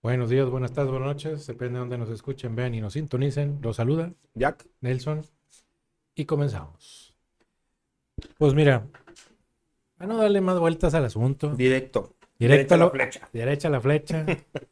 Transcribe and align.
Buenos 0.00 0.30
días, 0.30 0.48
buenas 0.48 0.72
tardes, 0.72 0.92
buenas 0.92 1.08
noches. 1.08 1.44
Depende 1.48 1.74
de 1.74 1.80
donde 1.80 1.98
nos 1.98 2.08
escuchen, 2.10 2.54
vean 2.54 2.72
y 2.72 2.80
nos 2.80 2.92
sintonicen. 2.92 3.58
Los 3.60 3.76
saluda 3.76 4.12
Jack. 4.32 4.64
Nelson. 4.80 5.22
Y 6.14 6.24
comenzamos. 6.24 7.16
Pues 8.38 8.54
mira, 8.54 8.86
a 9.98 10.06
no 10.06 10.16
darle 10.16 10.40
más 10.40 10.60
vueltas 10.60 10.94
al 10.94 11.04
asunto. 11.04 11.52
Directo. 11.56 12.14
Directo 12.38 12.54
Derecha 12.54 12.74
a 12.76 12.78
la 12.78 12.90
flecha. 12.90 13.28
Derecha 13.32 13.68
a 13.68 13.70
la 13.72 13.80
flecha. 13.80 14.26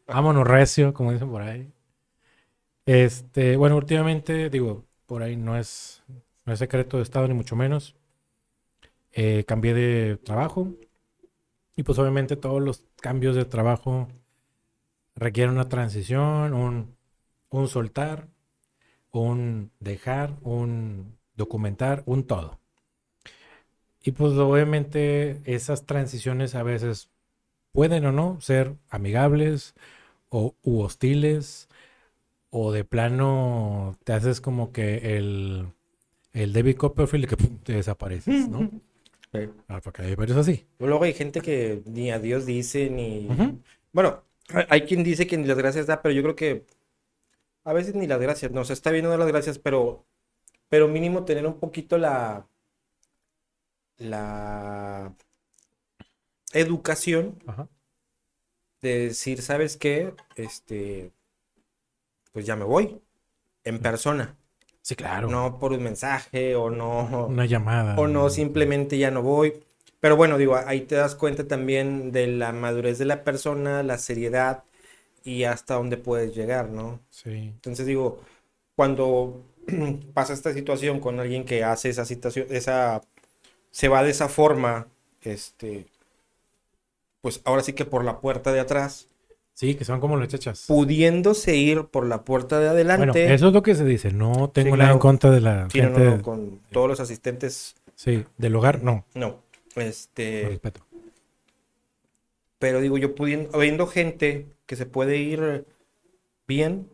Vámonos 0.06 0.46
recio, 0.46 0.94
como 0.94 1.10
dicen 1.10 1.28
por 1.28 1.42
ahí. 1.42 1.72
Este, 2.84 3.56
bueno, 3.56 3.76
últimamente, 3.76 4.48
digo, 4.48 4.84
por 5.06 5.24
ahí 5.24 5.36
no 5.36 5.58
es, 5.58 6.04
no 6.44 6.52
es 6.52 6.60
secreto 6.60 6.98
de 6.98 7.02
Estado, 7.02 7.26
ni 7.26 7.34
mucho 7.34 7.56
menos. 7.56 7.96
Eh, 9.10 9.42
cambié 9.44 9.74
de 9.74 10.18
trabajo. 10.18 10.72
Y 11.74 11.82
pues 11.82 11.98
obviamente 11.98 12.36
todos 12.36 12.62
los 12.62 12.84
cambios 13.00 13.34
de 13.34 13.44
trabajo 13.44 14.06
requieren 15.16 15.54
una 15.54 15.68
transición, 15.68 16.54
un, 16.54 16.96
un 17.50 17.68
soltar, 17.68 18.28
un 19.10 19.72
dejar, 19.80 20.36
un 20.42 21.16
documentar, 21.34 22.02
un 22.06 22.24
todo. 22.26 22.60
Y 24.02 24.12
pues 24.12 24.34
obviamente 24.34 25.40
esas 25.44 25.84
transiciones 25.84 26.54
a 26.54 26.62
veces 26.62 27.10
pueden 27.72 28.06
o 28.06 28.12
no 28.12 28.40
ser 28.40 28.76
amigables 28.88 29.74
o 30.28 30.54
u 30.62 30.80
hostiles 30.80 31.68
o 32.50 32.72
de 32.72 32.84
plano 32.84 33.98
te 34.04 34.12
haces 34.12 34.40
como 34.40 34.72
que 34.72 35.16
el, 35.16 35.66
el 36.32 36.52
David 36.52 36.76
Copperfield 36.76 37.26
que 37.28 37.36
pum, 37.36 37.58
te 37.58 37.74
desapareces, 37.74 38.48
¿no? 38.48 38.70
Sí. 39.32 39.40
Ah, 39.68 39.80
porque 39.82 40.02
hay 40.02 40.14
varios 40.14 40.38
así. 40.38 40.66
Luego 40.78 41.02
hay 41.02 41.12
gente 41.12 41.40
que 41.40 41.82
ni 41.84 42.12
adiós 42.12 42.46
dice, 42.46 42.88
ni... 42.88 43.28
Bueno, 43.92 44.22
hay- 44.68 44.82
quien 44.82 45.04
dice 45.04 45.26
que 45.26 45.36
ni 45.36 45.44
las 45.46 45.56
gracias 45.58 45.86
da, 45.86 46.02
pero 46.02 46.14
yo 46.14 46.22
creo 46.22 46.36
que 46.36 46.66
a 47.64 47.72
veces 47.74 47.94
ni 47.94 48.06
las 48.06 48.20
gracias, 48.20 48.52
no, 48.52 48.62
o 48.62 48.64
sea, 48.64 48.74
está 48.74 48.90
bien 48.90 49.04
no 49.04 49.10
dar 49.10 49.18
las 49.18 49.28
gracias, 49.28 49.58
pero, 49.58 50.06
pero 50.68 50.88
mínimo 50.88 51.24
tener 51.24 51.46
un 51.46 51.60
poquito 51.60 51.98
la, 51.98 52.48
la 53.98 55.12
educación 56.52 57.38
Ajá. 57.46 57.68
de 58.80 59.08
decir, 59.08 59.42
¿sabes 59.42 59.76
qué? 59.76 60.14
Este, 60.34 61.12
pues 62.32 62.46
ya 62.46 62.56
me 62.56 62.64
voy, 62.64 63.00
en 63.64 63.80
persona, 63.80 64.36
Sí, 64.82 64.94
claro. 64.94 65.28
no 65.28 65.58
por 65.58 65.72
un 65.72 65.82
mensaje 65.82 66.54
o 66.54 66.70
no... 66.70 67.26
Una 67.26 67.46
llamada. 67.46 67.96
O 67.98 68.06
no, 68.06 68.30
simplemente 68.30 68.98
ya 68.98 69.10
no 69.10 69.22
voy. 69.22 69.64
Pero 70.00 70.16
bueno, 70.16 70.38
digo, 70.38 70.56
ahí 70.56 70.82
te 70.82 70.94
das 70.96 71.14
cuenta 71.14 71.46
también 71.48 72.12
de 72.12 72.26
la 72.28 72.52
madurez 72.52 72.98
de 72.98 73.06
la 73.06 73.24
persona, 73.24 73.82
la 73.82 73.98
seriedad 73.98 74.64
y 75.24 75.44
hasta 75.44 75.74
dónde 75.74 75.96
puedes 75.96 76.34
llegar, 76.34 76.70
¿no? 76.70 77.00
Sí. 77.10 77.52
Entonces 77.56 77.86
digo, 77.86 78.20
cuando 78.76 79.44
pasa 80.14 80.32
esta 80.34 80.52
situación 80.52 81.00
con 81.00 81.20
alguien 81.20 81.44
que 81.44 81.64
hace 81.64 81.90
esa 81.90 82.04
situación, 82.04 82.46
esa, 82.50 83.02
se 83.70 83.88
va 83.88 84.02
de 84.04 84.10
esa 84.10 84.28
forma, 84.28 84.88
este, 85.22 85.86
pues 87.20 87.40
ahora 87.44 87.62
sí 87.62 87.72
que 87.72 87.84
por 87.84 88.04
la 88.04 88.20
puerta 88.20 88.52
de 88.52 88.60
atrás, 88.60 89.08
Sí, 89.54 89.74
que 89.74 89.86
son 89.86 90.00
como 90.00 90.22
chachas. 90.26 90.64
pudiéndose 90.68 91.56
ir 91.56 91.84
por 91.86 92.06
la 92.06 92.24
puerta 92.24 92.60
de 92.60 92.66
Bueno, 92.94 93.12
adelante, 93.12 93.34
eso 93.34 93.46
es 93.48 93.52
lo 93.54 93.62
que 93.62 93.74
se 93.74 93.84
dice. 93.84 94.12
No 94.12 94.50
tengo 94.50 94.76
nada 94.76 94.76
claro. 94.76 94.92
en 94.94 94.98
contra 94.98 95.30
de 95.30 95.40
la 95.40 95.68
sí, 95.70 95.80
gente. 95.80 96.04
no, 96.04 96.16
no, 96.16 96.22
con 96.22 96.60
todos 96.70 96.88
los 96.88 97.00
asistentes, 97.00 97.74
Sí, 97.94 98.24
del 98.36 98.54
hogar, 98.54 98.82
no. 98.82 99.06
no, 99.14 99.42
este... 99.76 100.46
respeto. 100.48 100.86
Pero 102.58 102.80
digo, 102.80 102.96
yo 102.98 103.14
pudiendo, 103.14 103.50
habiendo 103.54 103.86
gente 103.86 104.46
que 104.66 104.76
se 104.76 104.86
puede 104.86 105.18
ir 105.18 105.66
bien, 106.46 106.88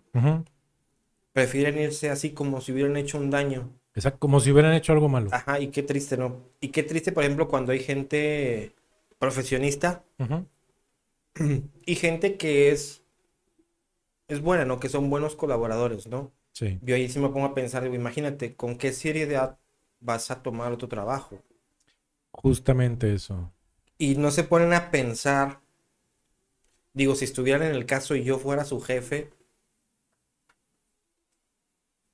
prefieren 1.32 1.78
irse 1.78 2.10
así 2.10 2.30
como 2.30 2.60
si 2.60 2.72
hubieran 2.72 2.96
hecho 2.96 3.18
un 3.18 3.30
daño. 3.30 3.70
Exacto, 3.94 4.18
como 4.18 4.40
si 4.40 4.50
hubieran 4.50 4.74
hecho 4.74 4.92
algo 4.92 5.08
malo. 5.08 5.28
Ajá, 5.32 5.60
y 5.60 5.68
qué 5.68 5.82
triste, 5.82 6.16
¿no? 6.16 6.40
Y 6.60 6.68
qué 6.68 6.82
triste, 6.82 7.12
por 7.12 7.24
ejemplo, 7.24 7.48
cuando 7.48 7.72
hay 7.72 7.80
gente 7.80 8.74
profesionista 9.18 10.04
y 11.86 11.94
gente 11.94 12.36
que 12.36 12.70
es, 12.70 13.02
es 14.28 14.40
buena, 14.40 14.64
¿no? 14.64 14.80
Que 14.80 14.88
son 14.88 15.10
buenos 15.10 15.36
colaboradores, 15.36 16.06
¿no? 16.06 16.32
Sí. 16.52 16.78
Yo 16.82 16.94
ahí 16.94 17.08
sí 17.08 17.18
me 17.18 17.28
pongo 17.28 17.46
a 17.46 17.54
pensar, 17.54 17.82
digo, 17.82 17.94
imagínate, 17.94 18.56
¿con 18.56 18.76
qué 18.76 18.92
seriedad 18.92 19.58
vas 20.00 20.30
a 20.30 20.42
tomar 20.42 20.76
tu 20.76 20.88
trabajo? 20.88 21.38
Justamente 22.32 23.14
eso. 23.14 23.52
Y 23.98 24.16
no 24.16 24.30
se 24.30 24.44
ponen 24.44 24.72
a 24.72 24.90
pensar, 24.90 25.60
digo, 26.92 27.14
si 27.14 27.24
estuvieran 27.24 27.62
en 27.62 27.74
el 27.74 27.86
caso 27.86 28.16
y 28.16 28.24
yo 28.24 28.38
fuera 28.38 28.64
su 28.64 28.80
jefe, 28.80 29.30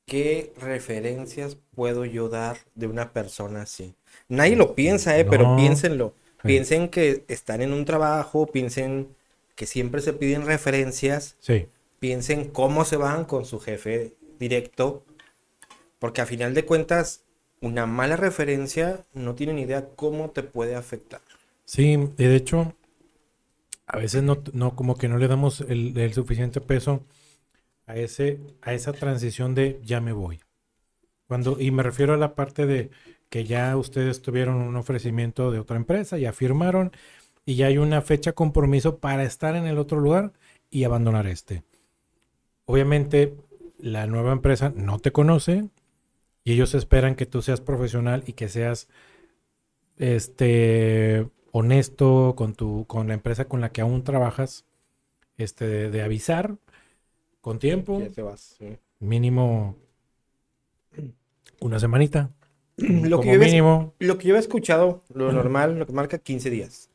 ¿qué 0.07 0.53
referencias 0.59 1.57
puedo 1.75 2.05
yo 2.05 2.29
dar 2.29 2.59
de 2.75 2.87
una 2.87 3.13
persona 3.13 3.63
así? 3.63 3.95
Nadie 4.29 4.57
lo 4.57 4.75
piensa, 4.75 5.19
¿eh? 5.19 5.25
Pero 5.25 5.57
piénsenlo. 5.57 6.15
Sí. 6.43 6.49
Piensen 6.49 6.89
que 6.89 7.25
están 7.29 7.63
en 7.63 7.73
un 7.73 7.85
trabajo, 7.85 8.47
piensen 8.47 9.15
que 9.55 9.67
siempre 9.67 10.01
se 10.01 10.13
piden 10.13 10.47
referencias, 10.47 11.37
Sí. 11.41 11.69
piensen 11.99 12.49
cómo 12.51 12.85
se 12.85 12.97
van 12.97 13.25
con 13.25 13.45
su 13.45 13.59
jefe 13.61 14.15
directo, 14.39 15.05
porque 15.99 16.21
a 16.21 16.27
final 16.27 16.55
de 16.55 16.65
cuentas, 16.65 17.25
una 17.61 17.87
mala 17.87 18.17
referencia 18.17 19.05
no 19.15 19.35
tiene 19.35 19.55
ni 19.55 19.63
idea 19.63 19.89
cómo 19.97 20.31
te 20.31 20.43
puede 20.43 20.75
afectar. 20.75 21.21
Sí, 21.65 21.97
de 22.17 22.37
hecho, 22.37 22.75
a 23.87 23.99
veces 23.99 24.23
no, 24.23 24.43
no 24.53 24.77
como 24.77 24.97
que 24.97 25.09
no 25.09 25.19
le 25.19 25.29
damos 25.29 25.61
el, 25.63 25.97
el 25.97 26.13
suficiente 26.13 26.61
peso 26.61 27.05
a 27.87 27.97
ese, 27.97 28.41
a 28.63 28.75
esa 28.75 28.93
transición 28.93 29.55
de 29.55 29.81
ya 29.85 30.01
me 30.01 30.13
voy. 30.13 30.41
Cuando, 31.27 31.61
y 31.61 31.71
me 31.71 31.83
refiero 31.83 32.15
a 32.15 32.19
la 32.19 32.35
parte 32.35 32.67
de 32.67 32.91
que 33.29 33.45
ya 33.45 33.77
ustedes 33.77 34.23
tuvieron 34.23 34.57
un 34.57 34.77
ofrecimiento 34.77 35.51
de 35.51 35.59
otra 35.59 35.77
empresa, 35.77 36.19
ya 36.19 36.33
firmaron 36.33 36.93
y 37.45 37.57
ya 37.57 37.67
hay 37.67 37.79
una 37.79 38.03
fecha 38.03 38.33
compromiso 38.33 38.99
para 38.99 39.25
estar 39.25 39.57
en 39.57 39.67
el 39.67 39.79
otro 39.79 40.01
lugar 40.01 40.33
y 40.71 40.85
abandonar 40.85 41.27
este. 41.27 41.65
Obviamente, 42.67 43.35
la 43.79 44.07
nueva 44.07 44.33
empresa 44.33 44.73
no 44.75 44.99
te 44.99 45.13
conoce 45.13 45.69
y 46.49 46.53
ellos 46.55 46.75
esperan 46.75 47.15
que 47.15 47.27
tú 47.27 47.43
seas 47.43 47.61
profesional 47.61 48.23
y 48.27 48.33
que 48.33 48.49
seas 48.49 48.89
este 49.97 51.29
honesto 51.53 52.35
con 52.37 52.55
tu 52.55 52.87
con 52.87 53.09
la 53.09 53.15
empresa 53.15 53.47
con 53.47 53.61
la 53.61 53.71
que 53.73 53.81
aún 53.81 54.05
trabajas 54.05 54.65
este 55.39 55.67
de, 55.67 55.91
de 55.91 56.03
avisar 56.03 56.57
con 57.41 57.59
tiempo 57.59 58.01
Ya 58.01 58.11
te 58.11 58.23
vas. 58.23 58.41
sí. 58.59 58.79
mínimo 59.01 59.77
una 61.61 61.79
semanita 61.79 62.31
Lo 62.77 63.17
como 63.17 63.33
que, 63.33 63.39
yo 63.39 63.41
mínimo 63.41 63.95
lo 63.99 64.19
que 64.19 64.29
yo 64.29 64.35
había 64.35 64.41
escuchado, 64.41 65.03
lo 65.13 65.33
normal, 65.33 65.79
lo 65.79 65.87
que 65.87 65.93
marca 65.93 66.19
15 66.19 66.51
días. 66.51 66.91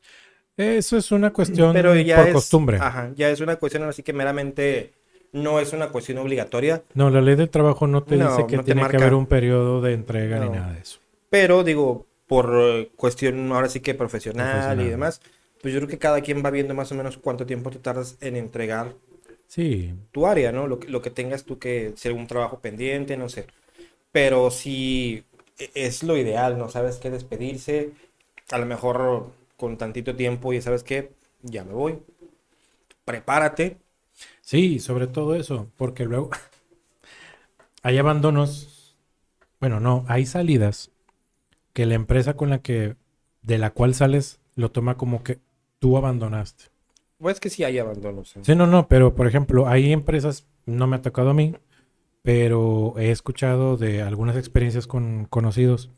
eso 0.56 0.96
es 0.96 1.12
una 1.12 1.32
cuestión 1.32 1.72
Pero 1.74 1.94
ya 1.96 2.16
por 2.16 2.26
es, 2.28 2.34
costumbre 2.34 2.78
Ajá, 2.78 3.12
ya 3.16 3.30
es 3.30 3.40
una 3.40 3.56
cuestión 3.56 3.84
así 3.84 4.02
que 4.02 4.12
meramente 4.12 4.92
no 5.34 5.60
es 5.60 5.72
una 5.74 5.90
cuestión 5.90 6.18
obligatoria. 6.18 6.82
no 6.94 7.10
la 7.10 7.20
ley 7.20 7.34
del 7.36 7.50
trabajo 7.50 7.86
no 7.86 8.04
te 8.04 8.16
No, 8.16 8.20
dice 8.30 8.46
que 8.46 8.56
no 8.56 8.64
tiene 8.64 8.86
que 8.86 8.96
haber 8.96 9.14
un 9.14 9.26
periodo 9.26 9.80
de 9.82 9.92
entrega 9.92 10.36
No. 10.36 10.44
ni 10.44 10.48
nada 10.50 10.72
de 10.72 10.80
eso 10.80 10.98
Pero 11.30 11.64
digo, 11.64 12.06
por 12.26 12.52
eh, 12.60 12.90
cuestión 12.96 13.52
ahora 13.52 13.68
sí 13.68 13.80
que 13.80 13.94
profesional, 13.94 14.46
Profesional. 14.50 14.86
y 14.86 14.88
demás, 14.88 15.20
pues 15.62 15.74
yo 15.74 15.80
creo 15.80 15.88
que 15.90 15.98
cada 15.98 16.20
quien 16.22 16.44
va 16.44 16.50
viendo 16.50 16.74
más 16.74 16.92
o 16.92 16.94
menos 16.94 17.18
cuánto 17.18 17.46
tiempo 17.46 17.70
te 17.70 17.78
tardas 17.80 18.16
en 18.20 18.36
entregar 18.36 18.94
sí 19.46 19.94
tu 20.12 20.26
área, 20.26 20.52
¿no? 20.52 20.66
Lo 20.66 20.78
que, 20.80 20.88
lo 20.88 21.02
que 21.02 21.10
tengas 21.10 21.44
tú 21.44 21.58
que 21.58 21.92
ser 21.96 22.12
un 22.12 22.26
trabajo 22.26 22.60
pendiente, 22.60 23.16
no 23.16 23.28
sé. 23.28 23.46
Pero 24.12 24.50
sí 24.50 25.24
e- 25.58 25.70
es 25.74 26.02
lo 26.02 26.16
ideal, 26.16 26.58
¿no? 26.58 26.68
Sabes 26.70 26.98
qué 26.98 27.10
despedirse, 27.10 27.92
a 28.50 28.58
lo 28.58 28.66
mejor 28.66 29.32
con 29.56 29.78
tantito 29.78 30.16
tiempo 30.16 30.52
y 30.52 30.62
sabes 30.62 30.84
qué, 30.84 31.12
ya 31.42 31.64
me 31.64 31.72
voy. 31.74 32.00
Prepárate. 33.04 33.78
Sí, 34.40 34.78
sobre 34.78 35.06
todo 35.06 35.34
eso, 35.34 35.70
porque 35.76 36.04
luego 36.04 36.30
hay 37.82 37.98
abandonos, 37.98 38.96
bueno, 39.60 39.80
no, 39.80 40.04
hay 40.08 40.26
salidas 40.26 40.90
que 41.72 41.86
la 41.86 41.94
empresa 41.94 42.34
con 42.34 42.50
la 42.50 42.60
que, 42.60 42.96
de 43.42 43.58
la 43.58 43.70
cual 43.70 43.94
sales, 43.94 44.40
lo 44.54 44.70
toma 44.70 44.96
como 44.96 45.22
que 45.22 45.40
tú 45.78 45.96
abandonaste. 45.96 46.64
Pues 47.18 47.40
que 47.40 47.50
sí 47.50 47.64
hay 47.64 47.78
abandonos. 47.78 48.36
¿eh? 48.36 48.40
Sí, 48.42 48.54
no, 48.54 48.66
no, 48.66 48.88
pero 48.88 49.14
por 49.14 49.26
ejemplo, 49.26 49.66
hay 49.66 49.92
empresas, 49.92 50.46
no 50.66 50.86
me 50.86 50.96
ha 50.96 51.02
tocado 51.02 51.30
a 51.30 51.34
mí, 51.34 51.56
pero 52.22 52.94
he 52.96 53.10
escuchado 53.10 53.76
de 53.76 54.02
algunas 54.02 54.36
experiencias 54.36 54.86
con 54.86 55.26
conocidos 55.26 55.90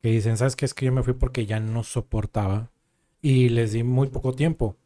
que 0.00 0.08
dicen, 0.10 0.36
¿sabes 0.36 0.56
qué? 0.56 0.64
Es 0.64 0.74
que 0.74 0.86
yo 0.86 0.92
me 0.92 1.02
fui 1.02 1.14
porque 1.14 1.46
ya 1.46 1.60
no 1.60 1.82
soportaba 1.82 2.70
y 3.20 3.48
les 3.48 3.72
di 3.72 3.82
muy 3.82 4.08
poco 4.08 4.32
tiempo, 4.32 4.76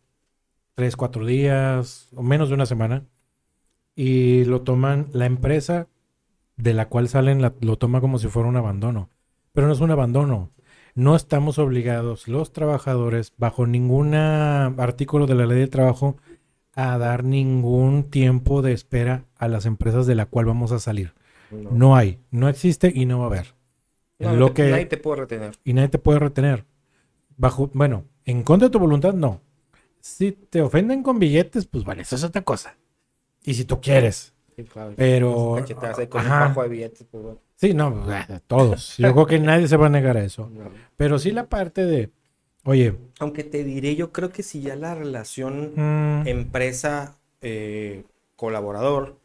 tres, 0.81 0.97
cuatro 0.97 1.27
días 1.27 2.09
o 2.17 2.23
menos 2.23 2.49
de 2.49 2.55
una 2.55 2.65
semana, 2.65 3.05
y 3.95 4.47
lo 4.47 4.63
toman, 4.63 5.09
la 5.13 5.27
empresa 5.27 5.89
de 6.57 6.73
la 6.73 6.89
cual 6.89 7.07
salen 7.11 7.43
la- 7.43 7.53
lo 7.61 7.77
toma 7.77 8.01
como 8.01 8.19
si 8.19 8.29
fuera 8.29 8.49
un 8.49 8.57
abandono, 8.57 9.11
pero 9.53 9.67
no 9.67 9.75
es 9.75 9.81
un 9.81 9.91
abandono. 9.91 10.49
No 10.95 11.17
estamos 11.17 11.59
obligados 11.59 12.29
los 12.29 12.55
trabajadores 12.55 13.35
bajo 13.37 13.67
ningún 13.67 14.15
artículo 14.15 15.27
de 15.27 15.35
la 15.35 15.45
ley 15.45 15.59
del 15.59 15.69
trabajo 15.69 16.17
a 16.75 16.97
dar 16.97 17.25
ningún 17.25 18.05
tiempo 18.05 18.63
de 18.63 18.73
espera 18.73 19.25
a 19.37 19.49
las 19.49 19.67
empresas 19.67 20.07
de 20.07 20.15
la 20.15 20.25
cual 20.25 20.47
vamos 20.47 20.73
a 20.73 20.79
salir. 20.79 21.13
No. 21.51 21.71
No 21.73 21.95
hay, 21.97 22.21
no 22.31 22.49
existe 22.49 22.91
y 22.95 23.05
no 23.05 23.19
va 23.19 23.25
a 23.25 23.29
haber. 23.29 23.55
No, 24.19 24.35
lo 24.35 24.55
que, 24.55 24.71
Nadie 24.71 24.87
te 24.87 24.97
puede 24.97 25.21
retener. 25.21 25.53
y 25.63 25.75
nadie 25.75 25.89
te 25.91 25.99
puede 25.99 26.21
retener. 26.21 26.65
Bajo, 27.37 27.71
bueno, 27.75 28.05
en 28.25 28.43
contra 28.45 28.69
de 28.69 28.73
tu 28.73 28.79
voluntad, 28.79 29.13
no. 29.13 29.43
Si 30.01 30.33
te 30.33 30.63
ofenden 30.63 31.03
con 31.03 31.19
billetes, 31.19 31.67
pues 31.67 31.85
vale, 31.85 32.03
eso 32.03 32.17
es 32.17 32.25
otra 32.25 32.43
cosa. 32.43 32.77
Y 33.45 33.55
si 33.55 33.65
tú 33.65 33.81
quieres. 33.81 34.33
Sí, 34.57 34.65
claro. 34.65 34.95
Pero- 34.97 35.65
con 36.09 36.21
Ajá. 36.21 36.63
de 36.63 36.69
billetes, 36.69 37.07
pues, 37.11 37.23
bueno. 37.23 37.39
Sí, 37.57 37.75
no, 37.75 38.11
eh, 38.13 38.41
todos. 38.47 38.97
Yo 38.97 39.13
creo 39.13 39.27
que 39.27 39.39
nadie 39.39 39.69
se 39.69 39.77
va 39.77 39.87
a 39.87 39.91
negar 39.91 40.17
a 40.17 40.25
eso. 40.25 40.49
No. 40.51 40.71
Pero 40.97 41.19
sí 41.19 41.31
la 41.31 41.49
parte 41.49 41.85
de, 41.85 42.11
oye, 42.65 42.95
Aunque 43.19 43.45
te 43.45 43.65
diré, 43.65 43.97
yo 43.97 44.13
creo 44.13 44.31
que 44.31 44.43
si 44.43 44.63
ya 44.63 44.77
la 44.77 44.95
relación 44.95 45.73
mm, 45.77 46.27
empresa 46.27 47.17
eh, 47.43 48.05
colaborador 48.37 49.19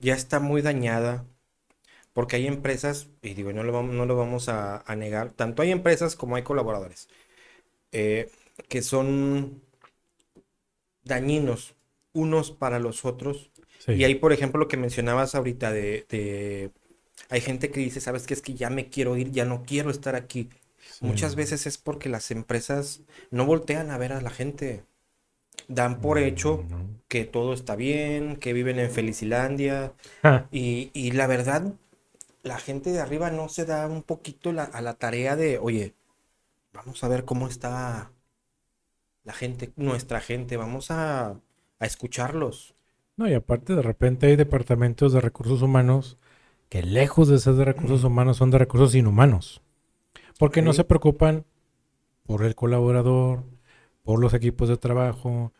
ya 0.00 0.14
está 0.14 0.40
muy 0.40 0.62
dañada 0.62 1.24
porque 2.12 2.36
hay 2.36 2.46
empresas 2.46 3.08
y 3.22 3.34
digo 3.34 3.52
no 3.52 3.62
lo 3.62 3.72
vamos, 3.72 3.94
no 3.94 4.06
lo 4.06 4.16
vamos 4.16 4.48
a, 4.48 4.82
a 4.86 4.96
negar 4.96 5.30
tanto 5.30 5.62
hay 5.62 5.70
empresas 5.70 6.16
como 6.16 6.36
hay 6.36 6.42
colaboradores 6.42 7.08
eh, 7.92 8.30
que 8.68 8.82
son 8.82 9.62
dañinos 11.06 11.76
unos 12.14 12.52
para 12.52 12.78
los 12.80 13.04
otros 13.06 13.50
sí. 13.78 13.92
y 13.94 14.04
hay 14.04 14.16
por 14.16 14.32
ejemplo 14.34 14.60
lo 14.60 14.68
que 14.68 14.76
mencionabas 14.78 15.34
ahorita 15.34 15.72
de, 15.72 16.06
de- 16.10 16.72
hay 17.30 17.40
gente 17.40 17.70
que 17.70 17.80
dice 17.80 18.00
sabes 18.00 18.26
qué 18.26 18.34
es 18.34 18.42
que 18.42 18.54
ya 18.54 18.70
me 18.70 18.88
quiero 18.90 19.16
ir 19.16 19.30
ya 19.32 19.44
no 19.44 19.64
quiero 19.64 19.90
estar 19.90 20.14
aquí 20.16 20.50
Sí. 20.88 21.06
Muchas 21.06 21.34
veces 21.36 21.66
es 21.66 21.78
porque 21.78 22.08
las 22.08 22.30
empresas 22.30 23.02
no 23.30 23.44
voltean 23.46 23.90
a 23.90 23.98
ver 23.98 24.12
a 24.12 24.20
la 24.20 24.30
gente. 24.30 24.84
Dan 25.68 26.00
por 26.00 26.18
hecho 26.18 26.64
No. 26.70 26.78
que 27.08 27.24
todo 27.24 27.52
está 27.54 27.76
bien, 27.76 28.36
que 28.36 28.52
viven 28.52 28.78
en 28.78 28.90
Felicilandia. 28.90 29.94
Ja, 30.22 30.48
Y, 30.50 30.90
y 30.94 31.12
la 31.12 31.26
verdad, 31.26 31.74
la 32.42 32.58
gente 32.58 32.92
de 32.92 33.00
arriba 33.00 33.30
no 33.30 33.48
se 33.48 33.66
da 33.66 33.86
un 33.88 34.02
poquito 34.04 34.52
la- 34.52 34.64
a 34.64 34.82
la 34.82 34.94
tarea 34.94 35.36
de, 35.36 35.58
oye, 35.58 35.94
vamos 36.72 37.04
a 37.04 37.08
ver 37.08 37.24
cómo 37.24 37.48
está 37.48 38.12
la 39.26 39.32
gente, 39.32 39.72
nuestra 39.76 40.20
gente, 40.20 40.56
vamos 40.56 40.90
a, 40.92 41.30
a 41.30 41.86
escucharlos. 41.86 42.74
No, 43.16 43.28
y 43.28 43.34
aparte 43.34 43.74
de 43.74 43.82
repente 43.82 44.28
hay 44.28 44.36
departamentos 44.36 45.12
de 45.12 45.20
recursos 45.20 45.62
humanos 45.62 46.16
que 46.68 46.82
lejos 46.82 47.28
de 47.28 47.38
ser 47.38 47.54
de 47.54 47.64
recursos 47.64 48.04
humanos 48.04 48.36
son 48.36 48.52
de 48.52 48.58
recursos 48.58 48.94
inhumanos. 48.94 49.62
Porque 50.38 50.62
no 50.62 50.72
se 50.72 50.84
preocupan 50.84 51.44
por 52.24 52.44
el 52.44 52.54
colaborador, 52.54 53.42
por 54.04 54.20
los 54.20 54.32
equipos 54.32 54.68
de 54.68 54.76
trabajo, 54.76 55.52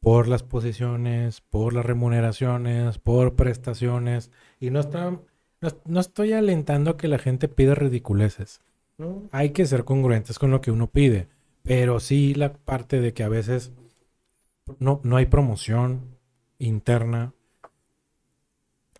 por 0.00 0.28
las 0.28 0.44
posiciones, 0.44 1.40
por 1.40 1.72
las 1.72 1.84
remuneraciones, 1.84 2.98
por 2.98 3.34
prestaciones. 3.34 4.30
Y 4.60 4.70
no, 4.70 4.78
está, 4.78 5.10
no, 5.10 5.68
no 5.86 6.00
estoy 6.00 6.34
alentando 6.34 6.92
a 6.92 6.96
que 6.96 7.08
la 7.08 7.18
gente 7.18 7.48
pida 7.48 7.74
ridiculeces. 7.74 8.60
¿no? 8.96 9.24
Hay 9.32 9.50
que 9.50 9.66
ser 9.66 9.84
congruentes 9.84 10.38
con 10.38 10.52
lo 10.52 10.60
que 10.60 10.70
uno 10.70 10.88
pide. 10.88 11.28
Pero 11.68 12.00
sí 12.00 12.34
la 12.34 12.54
parte 12.54 12.98
de 12.98 13.12
que 13.12 13.22
a 13.22 13.28
veces 13.28 13.72
no, 14.78 15.00
no 15.04 15.16
hay 15.18 15.26
promoción 15.26 16.16
interna. 16.58 17.34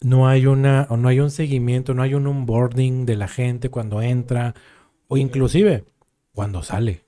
No 0.00 0.29
hay 0.29 0.47
una, 0.47 0.87
o 0.91 0.99
no 0.99 1.09
hay 1.09 1.19
un 1.19 1.31
seguimiento, 1.31 1.94
no 1.94 2.03
hay 2.03 2.12
un 2.12 2.26
onboarding 2.26 3.06
de 3.06 3.17
la 3.17 3.26
gente 3.26 3.70
cuando 3.70 4.03
entra, 4.03 4.55
o 5.09 5.17
inclusive 5.17 5.87
cuando 6.35 6.62
sale. 6.62 7.05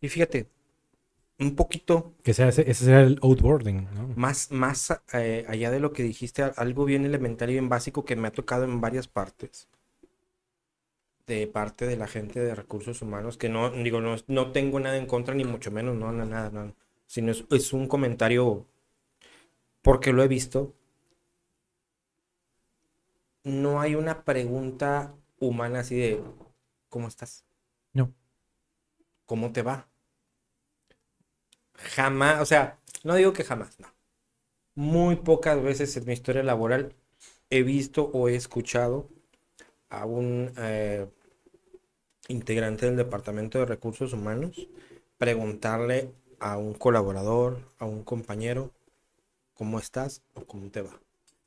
Y 0.00 0.08
fíjate, 0.08 0.50
un 1.38 1.56
poquito 1.56 2.14
Que 2.22 2.34
sea 2.34 2.48
ese, 2.48 2.70
ese 2.70 2.84
sea 2.84 3.00
el 3.00 3.18
outboarding, 3.22 3.88
¿no? 3.94 4.08
más, 4.14 4.50
más 4.52 4.92
eh, 5.14 5.46
allá 5.48 5.70
de 5.70 5.80
lo 5.80 5.92
que 5.92 6.02
dijiste, 6.02 6.42
algo 6.42 6.84
bien 6.84 7.06
elementario 7.06 7.54
y 7.54 7.58
bien 7.60 7.68
básico 7.68 8.04
que 8.04 8.14
me 8.14 8.28
ha 8.28 8.32
tocado 8.32 8.64
en 8.64 8.80
varias 8.80 9.08
partes. 9.08 9.68
De 11.28 11.46
parte 11.46 11.86
de 11.86 11.96
la 11.96 12.08
gente 12.08 12.40
de 12.40 12.54
recursos 12.56 13.02
humanos, 13.02 13.36
que 13.38 13.48
no, 13.48 13.70
digo, 13.70 14.00
no, 14.00 14.16
no 14.26 14.50
tengo 14.50 14.80
nada 14.80 14.96
en 14.96 15.06
contra, 15.06 15.34
ni 15.34 15.44
mucho 15.44 15.70
menos, 15.70 15.94
no, 15.96 16.10
no, 16.10 16.24
nada, 16.24 16.50
no. 16.50 16.74
Sino 17.06 17.30
es, 17.32 17.44
es 17.50 17.72
un 17.72 17.86
comentario 17.86 18.66
porque 19.82 20.12
lo 20.12 20.22
he 20.22 20.28
visto. 20.28 20.74
No 23.42 23.80
hay 23.80 23.96
una 23.96 24.24
pregunta 24.24 25.12
humana 25.40 25.80
así 25.80 25.96
de, 25.96 26.22
¿cómo 26.88 27.08
estás? 27.08 27.44
No. 27.92 28.12
¿Cómo 29.26 29.52
te 29.52 29.62
va? 29.62 29.88
Jamás, 31.96 32.40
o 32.42 32.46
sea, 32.46 32.78
no 33.04 33.14
digo 33.14 33.32
que 33.32 33.44
jamás, 33.44 33.78
no. 33.80 33.88
Muy 34.76 35.16
pocas 35.16 35.62
veces 35.62 35.96
en 35.96 36.06
mi 36.06 36.14
historia 36.14 36.42
laboral 36.44 36.94
he 37.50 37.62
visto 37.64 38.10
o 38.14 38.28
he 38.28 38.36
escuchado 38.36 39.08
a 39.90 40.06
un 40.06 40.52
eh, 40.58 41.08
integrante 42.28 42.86
del 42.86 42.96
Departamento 42.96 43.58
de 43.58 43.66
Recursos 43.66 44.12
Humanos 44.12 44.68
preguntarle 45.16 46.12
a 46.38 46.56
un 46.58 46.74
colaborador, 46.74 47.58
a 47.78 47.84
un 47.86 48.04
compañero, 48.04 48.70
¿cómo 49.54 49.78
estás 49.78 50.22
o 50.34 50.44
cómo 50.44 50.70
te 50.70 50.82
va? 50.82 51.00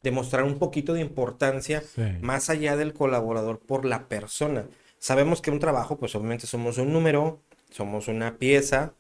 Demostrar 0.04 0.44
un 0.44 0.58
poquito 0.60 0.94
de 0.94 1.02
importancia 1.02 1.82
Sí. 1.82 2.02
más 2.22 2.50
allá 2.50 2.76
del 2.76 2.94
colaborador 2.94 3.60
por 3.60 3.86
la 3.86 4.08
persona. 4.08 4.68
Sabemos 5.00 5.42
que 5.42 5.52
un 5.52 5.60
trabajo, 5.60 5.98
pues 5.98 6.14
obviamente 6.16 6.48
somos 6.48 6.78
un 6.78 6.92
número, 6.92 7.40
somos 7.70 8.08
una 8.08 8.38
pieza 8.38 8.94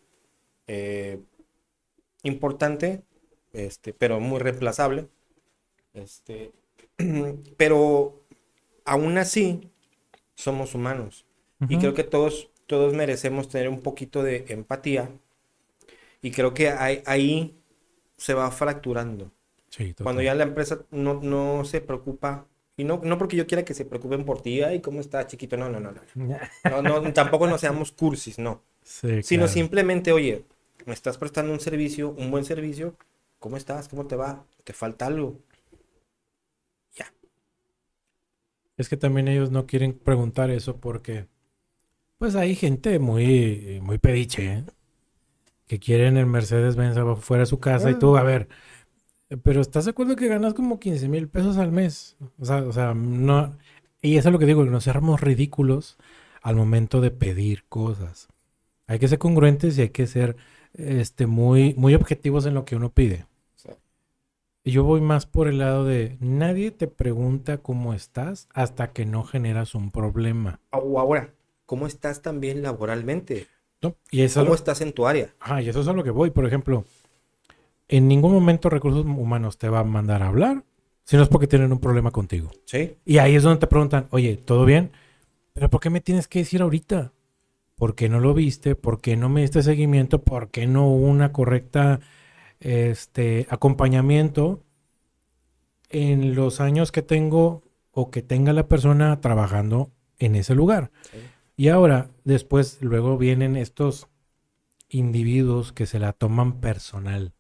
eh, 0.68 1.20
importante, 2.24 3.04
este, 3.52 3.94
pero 3.94 4.20
muy 4.20 4.40
reemplazable. 4.40 5.10
Este, 5.94 6.52
pero 7.58 8.22
aún 8.86 9.18
así 9.18 9.70
somos 10.36 10.76
humanos. 10.76 11.26
Y 11.68 11.78
Ujú. 11.78 11.80
creo 11.80 11.94
que 11.96 12.04
todos, 12.04 12.50
todos 12.68 12.94
merecemos 12.94 13.50
tener 13.50 13.70
un 13.70 13.82
poquito 13.82 14.24
de 14.24 14.46
empatía. 14.50 15.12
Y 16.22 16.32
creo 16.32 16.54
que 16.54 16.70
ahí, 16.70 17.02
ahí 17.06 17.56
se 18.18 18.34
va 18.34 18.52
fracturando. 18.52 19.32
Sí, 19.70 19.96
Cuando 20.02 20.22
ya 20.24 20.36
la 20.36 20.44
empresa 20.44 20.86
no, 20.92 21.22
no 21.22 21.66
se 21.66 21.82
preocupa, 21.82 22.48
y 22.78 22.86
no, 22.86 23.02
no 23.04 23.18
porque 23.18 23.38
yo 23.38 23.48
quiera 23.48 23.66
que 23.66 23.74
se 23.76 23.86
preocupen 23.86 24.26
por 24.26 24.42
ti, 24.42 24.62
ay, 24.64 24.82
¿cómo 24.82 25.02
está 25.02 25.28
chiquito? 25.28 25.58
No, 25.58 25.70
no, 25.70 25.80
no, 25.80 25.92
no. 25.94 26.02
No, 26.66 26.82
no, 26.84 27.14
tampoco 27.14 27.48
no 27.48 27.58
seamos 27.58 27.92
cursis, 27.92 28.40
no. 28.40 28.64
Sí, 28.84 29.24
Sino 29.24 29.48
claro. 29.48 29.50
simplemente, 29.50 30.12
oye, 30.14 30.46
me 30.86 30.94
estás 30.94 31.18
prestando 31.18 31.54
un 31.54 31.60
servicio, 31.62 32.12
un 32.12 32.32
buen 32.32 32.46
servicio, 32.46 32.98
¿cómo 33.40 33.58
estás? 33.58 33.88
¿Cómo 33.90 34.08
te 34.08 34.16
va? 34.18 34.46
¿Te 34.66 34.74
falta 34.74 35.08
algo? 35.08 35.40
Ya. 36.98 37.06
Es 38.76 38.90
que 38.90 38.98
también 38.98 39.30
ellos 39.30 39.50
no 39.50 39.66
quieren 39.66 39.98
preguntar 39.98 40.50
eso 40.50 40.78
porque, 40.82 41.28
pues 42.22 42.36
hay 42.36 42.54
gente 42.54 43.00
muy, 43.00 43.80
muy 43.82 43.98
pediche, 43.98 44.46
¿eh? 44.46 44.64
que 45.66 45.80
quieren 45.80 46.18
el 46.18 46.28
Mercedes-Benz 46.28 46.96
fuera 47.20 47.42
de 47.42 47.48
su 47.48 47.60
casa 47.60 47.90
y 47.90 47.96
tú, 47.98 48.16
a 48.16 48.22
ver, 48.22 48.48
pero 49.42 49.60
¿estás 49.60 49.86
de 49.86 49.92
acuerdo 49.92 50.16
que 50.16 50.28
ganas 50.28 50.54
como 50.54 50.80
15 50.80 51.10
mil 51.10 51.28
pesos 51.30 51.58
al 51.58 51.72
mes? 51.72 52.18
O 52.38 52.46
sea, 52.46 52.58
o 52.58 52.72
sea, 52.72 52.94
no, 52.94 53.58
y 54.04 54.18
eso 54.18 54.30
es 54.30 54.34
lo 54.34 54.38
que 54.38 54.46
digo, 54.46 54.64
que 54.64 54.70
nos 54.70 54.84
cerramos 54.84 55.20
ridículos 55.20 55.98
al 56.44 56.56
momento 56.56 57.02
de 57.02 57.10
pedir 57.10 57.64
cosas. 57.68 58.28
Hay 58.86 59.00
que 59.00 59.08
ser 59.08 59.18
congruentes 59.18 59.80
y 59.80 59.82
hay 59.82 59.90
que 59.90 60.06
ser 60.06 60.36
este, 60.76 61.26
muy, 61.26 61.74
muy 61.74 61.96
objetivos 61.96 62.46
en 62.46 62.54
lo 62.54 62.66
que 62.66 62.76
uno 62.76 62.92
pide. 62.92 63.26
Sí. 63.56 63.70
Yo 64.64 64.84
voy 64.84 65.02
más 65.02 65.26
por 65.26 65.48
el 65.48 65.58
lado 65.58 65.86
de 65.86 66.18
nadie 66.20 66.70
te 66.70 66.86
pregunta 66.86 67.58
cómo 67.58 67.96
estás 67.96 68.48
hasta 68.54 68.92
que 68.92 69.08
no 69.08 69.24
generas 69.24 69.74
un 69.74 69.90
problema. 69.90 70.60
O 70.70 71.00
ahora, 71.00 71.34
¿cómo 71.72 71.88
estás 71.88 72.22
también 72.22 72.62
laboralmente? 72.62 73.48
¿no? 73.82 73.96
Y 74.12 74.24
eso 74.24 74.42
es 74.42 74.44
¿Cómo 74.44 74.50
lo- 74.50 74.56
estás 74.56 74.82
en 74.82 74.92
tu 74.92 75.08
área? 75.08 75.34
Ajá, 75.40 75.62
y 75.62 75.70
eso 75.70 75.80
es 75.80 75.88
a 75.88 75.94
lo 75.94 76.04
que 76.04 76.10
voy. 76.12 76.30
Por 76.30 76.46
ejemplo, 76.46 76.84
en 77.88 78.10
ningún 78.10 78.34
momento 78.34 78.70
recursos 78.70 79.06
humanos 79.06 79.58
te 79.58 79.70
va 79.70 79.80
a 79.80 79.84
mandar 79.86 80.22
a 80.22 80.28
hablar 80.28 80.66
si 81.06 81.16
no 81.16 81.24
es 81.24 81.30
porque 81.30 81.48
tienen 81.48 81.72
un 81.72 81.80
problema 81.80 82.12
contigo. 82.12 82.52
¿Sí? 82.66 82.98
Y 83.06 83.20
ahí 83.20 83.36
es 83.36 83.44
donde 83.44 83.62
te 83.62 83.68
preguntan, 83.68 84.08
oye, 84.12 84.36
¿todo 84.36 84.66
bien? 84.66 84.92
¿Pero 85.54 85.70
por 85.70 85.80
qué 85.80 85.90
me 85.90 86.02
tienes 86.02 86.28
que 86.28 86.40
decir 86.40 86.62
ahorita? 86.62 87.14
¿Por 87.78 87.96
qué 87.96 88.10
no 88.10 88.20
lo 88.20 88.34
viste? 88.34 88.76
¿Por 88.76 89.00
qué 89.00 89.16
no 89.16 89.30
me 89.30 89.40
diste 89.44 89.64
seguimiento? 89.64 90.22
¿Por 90.24 90.50
qué 90.50 90.68
no 90.68 90.88
hubo 90.90 91.08
una 91.08 91.32
correcta 91.32 92.02
este, 92.60 93.48
acompañamiento 93.50 94.62
en 95.90 96.36
los 96.36 96.60
años 96.60 96.92
que 96.92 97.02
tengo 97.02 97.64
o 97.92 98.12
que 98.12 98.22
tenga 98.22 98.52
la 98.52 98.68
persona 98.68 99.22
trabajando 99.22 99.90
en 100.20 100.36
ese 100.36 100.54
lugar? 100.54 100.92
Sí. 101.12 101.18
Y 101.58 101.68
ahora, 101.70 102.10
después, 102.24 102.78
luego 102.82 103.18
vienen 103.18 103.56
estos 103.56 104.08
individuos 104.90 105.72
que 105.72 105.86
se 105.86 106.00
la 106.00 106.14
toman 106.14 106.60
personal. 106.60 107.34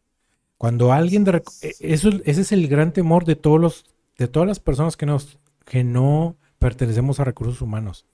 Cuando 0.58 0.94
alguien 0.94 1.24
de 1.24 1.44
e- 1.62 1.76
eso, 1.80 2.10
ese 2.26 2.42
es 2.42 2.52
el 2.52 2.68
gran 2.68 2.94
temor 2.94 3.26
de 3.26 3.36
todos 3.36 3.60
los, 3.60 3.86
de 4.18 4.28
todas 4.28 4.48
las 4.48 4.60
personas 4.60 4.96
que 4.98 5.06
nos, 5.06 5.40
que 5.66 5.84
no 5.84 6.38
pertenecemos 6.60 7.20
a 7.20 7.24
recursos 7.24 7.62
humanos, 7.62 8.06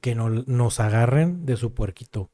que 0.00 0.14
no, 0.14 0.28
nos 0.28 0.80
agarren 0.80 1.44
de 1.44 1.56
su 1.56 1.72
puerquito. 1.74 2.30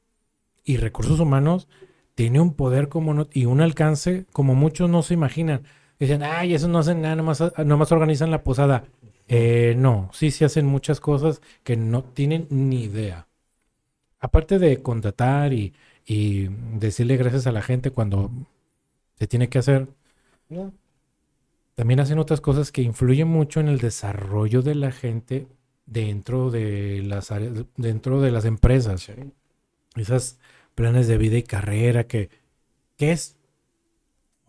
Y 0.63 0.77
recursos 0.77 1.19
humanos 1.19 1.67
tiene 2.15 2.39
un 2.39 2.53
poder 2.53 2.89
como 2.89 3.13
no, 3.13 3.27
y 3.33 3.45
un 3.45 3.61
alcance 3.61 4.25
como 4.31 4.55
muchos 4.55 4.89
no 4.89 5.01
se 5.01 5.15
imaginan. 5.15 5.63
Dicen, 5.99 6.23
ay, 6.23 6.53
eso 6.53 6.67
no 6.67 6.79
hacen 6.79 7.01
nada, 7.01 7.15
nomás, 7.15 7.43
nomás 7.65 7.91
organizan 7.91 8.31
la 8.31 8.43
posada. 8.43 8.85
Eh, 9.29 9.75
no, 9.77 10.11
sí 10.13 10.31
se 10.31 10.45
hacen 10.45 10.67
muchas 10.67 11.01
cosas 11.01 11.41
que 11.63 11.77
no 11.77 12.03
tienen 12.03 12.47
ni 12.51 12.83
idea. 12.85 13.27
Aparte 14.19 14.59
de 14.59 14.81
contratar 14.83 15.53
y, 15.53 15.73
y 16.05 16.49
decirle 16.79 17.17
gracias 17.17 17.47
a 17.47 17.51
la 17.53 17.61
gente 17.63 17.91
cuando 17.91 18.31
se 19.19 19.27
tiene 19.27 19.49
que 19.49 19.59
hacer, 19.59 19.89
No. 20.49 20.73
también 21.75 21.99
hacen 21.99 22.19
otras 22.19 22.41
cosas 22.41 22.71
que 22.71 22.81
influyen 22.81 23.27
mucho 23.27 23.59
en 23.59 23.67
el 23.69 23.79
desarrollo 23.79 24.61
de 24.61 24.75
la 24.75 24.91
gente 24.91 25.47
dentro 25.85 26.51
de 26.51 27.01
las 27.03 27.31
áreas, 27.31 27.65
dentro 27.77 28.21
de 28.21 28.31
las 28.31 28.45
empresas. 28.45 29.01
Sí. 29.01 29.13
Esas 29.95 30.39
planes 30.75 31.07
de 31.07 31.17
vida 31.17 31.37
y 31.37 31.43
carrera 31.43 32.05
que, 32.07 32.29
¿qué 32.97 33.11
es? 33.13 33.37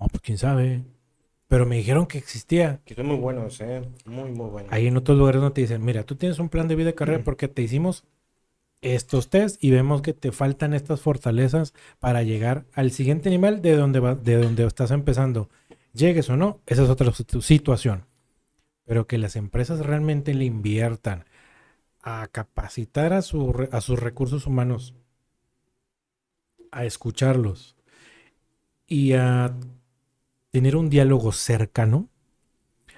No, 0.01 0.09
pues 0.09 0.23
quién 0.23 0.39
sabe. 0.39 0.85
Pero 1.51 1.67
me 1.67 1.77
dijeron 1.77 2.07
que 2.07 2.17
existía. 2.17 2.81
Que 2.85 2.95
son 2.95 3.07
muy 3.07 3.17
buenos, 3.17 3.61
¿eh? 3.61 3.83
Muy, 4.07 4.31
muy 4.31 4.49
buenos. 4.49 4.73
Ahí 4.73 4.87
en 4.87 4.97
otros 4.97 5.19
lugares 5.19 5.41
no 5.43 5.53
te 5.53 5.61
dicen, 5.63 5.85
mira, 5.85 6.05
tú 6.05 6.15
tienes 6.15 6.39
un 6.39 6.49
plan 6.49 6.69
de 6.69 6.77
vida 6.77 6.91
y 6.91 6.93
carrera 6.95 7.19
Mm. 7.19 7.25
porque 7.25 7.49
te 7.49 7.61
hicimos 7.61 8.05
estos 8.83 9.29
test 9.31 9.63
y 9.63 9.73
vemos 9.73 10.01
que 10.01 10.15
te 10.15 10.31
faltan 10.31 10.75
estas 10.75 11.01
fortalezas 11.01 11.75
para 11.99 12.23
llegar 12.23 12.67
al 12.73 12.93
siguiente 12.93 13.31
nivel 13.31 13.61
de 13.63 13.75
donde 13.75 13.99
va, 13.99 14.15
de 14.15 14.37
donde 14.37 14.65
estás 14.65 14.93
empezando. 14.93 15.51
Llegues 15.93 16.31
o 16.31 16.37
no, 16.37 16.61
esa 16.67 16.85
es 16.85 16.89
otra 16.89 17.09
situ- 17.11 17.43
situación. 17.43 18.07
Pero 18.87 19.09
que 19.09 19.19
las 19.19 19.35
empresas 19.35 19.85
realmente 19.85 20.35
le 20.35 20.45
inviertan 20.45 21.25
a 22.03 22.29
capacitar 22.31 23.13
a, 23.13 23.23
su 23.23 23.69
a 23.73 23.81
sus 23.81 23.99
recursos 23.99 24.47
humanos, 24.47 24.95
a 26.71 26.85
escucharlos 26.85 27.77
y 28.87 29.15
a 29.15 29.53
tener 30.51 30.77
un 30.77 30.91
diálogo 30.91 31.33
cercano. 31.33 32.09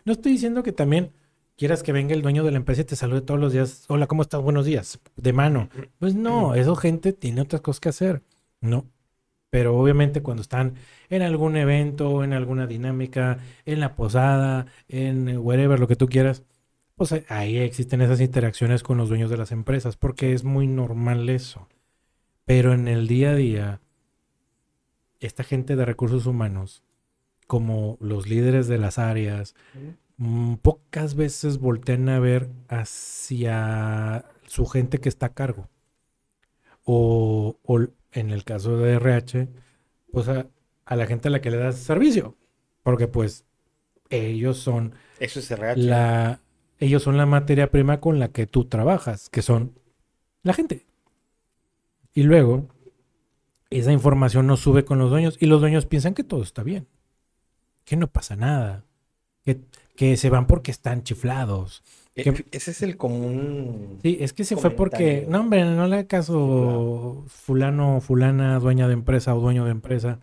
No 0.05 0.13
estoy 0.13 0.33
diciendo 0.33 0.63
que 0.63 0.73
también 0.73 1.13
quieras 1.57 1.83
que 1.83 1.93
venga 1.93 2.15
el 2.15 2.23
dueño 2.23 2.45
de 2.45 2.51
la 2.51 2.57
empresa 2.57 2.83
y 2.83 2.85
te 2.85 2.97
salude 2.97 3.21
todos 3.21 3.41
los 3.41 3.53
días. 3.53 3.85
Hola, 3.89 4.07
¿cómo 4.07 4.23
estás? 4.23 4.41
Buenos 4.41 4.67
días. 4.67 5.01
De 5.17 5.33
mano. 5.33 5.69
Pues 5.99 6.15
no, 6.15 6.55
eso 6.55 6.75
gente 6.77 7.13
tiene 7.13 7.43
otras 7.43 7.63
cosas 7.63 7.81
que 7.81 7.89
hacer. 7.91 8.23
No. 8.61 8.87
Pero 9.51 9.79
obviamente 9.79 10.23
cuando 10.23 10.41
están 10.41 10.77
en 11.11 11.23
algún 11.23 11.57
evento, 11.57 12.25
en 12.25 12.33
alguna 12.33 12.67
dinámica, 12.67 13.39
en 13.67 13.81
la 13.81 13.95
posada, 13.95 14.67
en 14.89 15.37
whatever, 15.39 15.79
lo 15.79 15.89
que 15.89 15.97
tú 15.97 16.09
quieras, 16.09 16.43
pues 16.97 17.15
ahí 17.29 17.59
existen 17.59 18.01
esas 18.01 18.21
interacciones 18.21 18.83
con 18.83 18.97
los 18.97 19.09
dueños 19.11 19.31
de 19.31 19.37
las 19.37 19.53
empresas, 19.53 19.97
porque 19.97 20.33
es 20.33 20.43
muy 20.43 20.67
normal 20.67 21.29
eso. 21.29 21.69
Pero 22.47 22.73
en 22.73 22.89
el 22.89 23.07
día 23.07 23.33
a 23.33 23.35
día, 23.35 23.81
esta 25.21 25.45
gente 25.45 25.77
de 25.77 25.85
recursos 25.85 26.27
humanos, 26.27 26.83
como 27.47 27.99
los 28.01 28.29
líderes 28.29 28.67
de 28.69 28.79
las 28.79 28.99
áreas, 28.99 29.55
mm, 30.17 30.55
pocas 30.57 31.15
veces 31.15 31.59
voltean 31.59 32.09
a 32.09 32.19
ver 32.21 32.49
hacia 32.69 34.25
su 34.47 34.67
gente 34.67 34.99
que 35.01 35.09
está 35.09 35.27
a 35.27 35.35
cargo. 35.35 35.69
O, 36.85 37.59
o 37.63 37.81
en 38.13 38.31
el 38.31 38.45
caso 38.45 38.77
de 38.79 38.95
RH, 38.95 39.49
pues 40.13 40.29
a, 40.29 40.47
a 40.85 40.97
la 40.97 41.07
gente 41.07 41.29
a 41.29 41.31
la 41.31 41.41
que 41.41 41.51
le 41.51 41.57
das 41.59 41.77
servicio. 41.77 42.37
Porque 42.83 43.07
pues 43.09 43.45
ellos 44.11 44.59
son 44.59 44.95
Eso 45.21 45.39
es 45.41 45.51
RH. 45.51 45.81
la, 45.81 46.41
ellos 46.79 47.03
son 47.03 47.17
la 47.17 47.27
materia 47.27 47.71
prima 47.71 48.01
con 48.01 48.19
la 48.19 48.29
que 48.29 48.47
tú 48.47 48.65
trabajas, 48.65 49.29
que 49.31 49.43
son 49.43 49.79
la 50.43 50.53
gente. 50.53 50.87
Y 52.15 52.25
luego, 52.25 52.69
esa 53.71 53.93
información 53.93 54.47
no 54.47 54.57
sube 54.57 54.85
con 54.85 54.99
los 54.99 55.11
dueños 55.11 55.37
y 55.41 55.47
los 55.47 55.61
dueños 55.61 55.87
piensan 55.87 56.15
que 56.15 56.25
todo 56.25 56.43
está 56.43 56.63
bien, 56.63 56.89
que 57.85 57.97
no 57.97 58.07
pasa 58.09 58.37
nada, 58.37 58.85
que, 59.45 59.61
que 59.97 60.17
se 60.17 60.31
van 60.31 60.47
porque 60.47 60.71
están 60.71 61.03
chiflados. 61.03 61.83
Que- 62.15 62.45
Ese 62.53 62.73
es 62.73 62.83
el 62.83 62.97
común. 62.97 63.99
Sí, 64.03 64.19
es 64.21 64.33
que 64.35 64.45
se 64.45 64.57
fue 64.57 64.71
porque, 64.71 65.27
no 65.29 65.41
hombre, 65.41 65.65
no 65.65 65.87
le 65.87 65.97
haga 65.97 66.07
caso 66.09 67.25
fulano, 67.27 68.01
fulana, 68.01 68.59
dueña 68.59 68.87
de 68.87 68.95
empresa 68.95 69.35
o 69.35 69.41
dueño 69.41 69.65
de 69.65 69.71
empresa. 69.71 70.21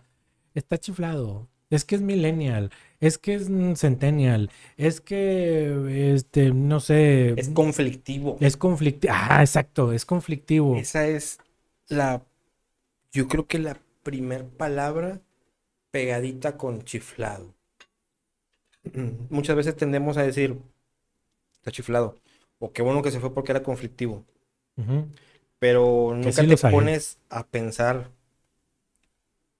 Está 0.54 0.78
chiflado. 0.78 1.48
Es 1.68 1.84
que 1.84 1.94
es 1.94 2.00
millennial, 2.02 2.70
es 2.98 3.16
que 3.18 3.34
es 3.34 3.48
centennial, 3.78 4.50
es 4.76 5.00
que, 5.00 6.12
este, 6.14 6.52
no 6.52 6.80
sé, 6.80 7.34
Es 7.38 7.48
conflictivo. 7.50 8.36
es 8.40 8.56
conflictivo. 8.56 9.14
Ah, 9.16 9.40
exacto, 9.40 9.92
es 9.92 10.04
conflictivo. 10.04 10.74
Esa 10.76 11.06
es 11.06 11.38
la. 11.86 12.22
Yo 13.12 13.28
creo 13.28 13.46
que 13.46 13.60
la 13.60 13.76
primer 14.02 14.46
palabra 14.48 15.20
pegadita 15.90 16.56
con 16.56 16.84
chiflado. 16.84 17.54
Muchas 19.30 19.56
veces 19.56 19.76
tendemos 19.76 20.16
a 20.16 20.22
decir, 20.22 20.56
está 21.54 21.70
chiflado. 21.70 22.16
O 22.58 22.72
qué 22.72 22.82
bueno 22.82 23.02
que 23.02 23.10
se 23.12 23.20
fue 23.20 23.32
porque 23.34 23.52
era 23.52 23.62
conflictivo. 23.62 24.24
Pero 25.60 26.12
nunca 26.16 26.32
sí 26.32 26.46
te 26.46 26.56
hay. 26.66 26.72
pones 26.72 27.18
a 27.28 27.46
pensar 27.46 28.10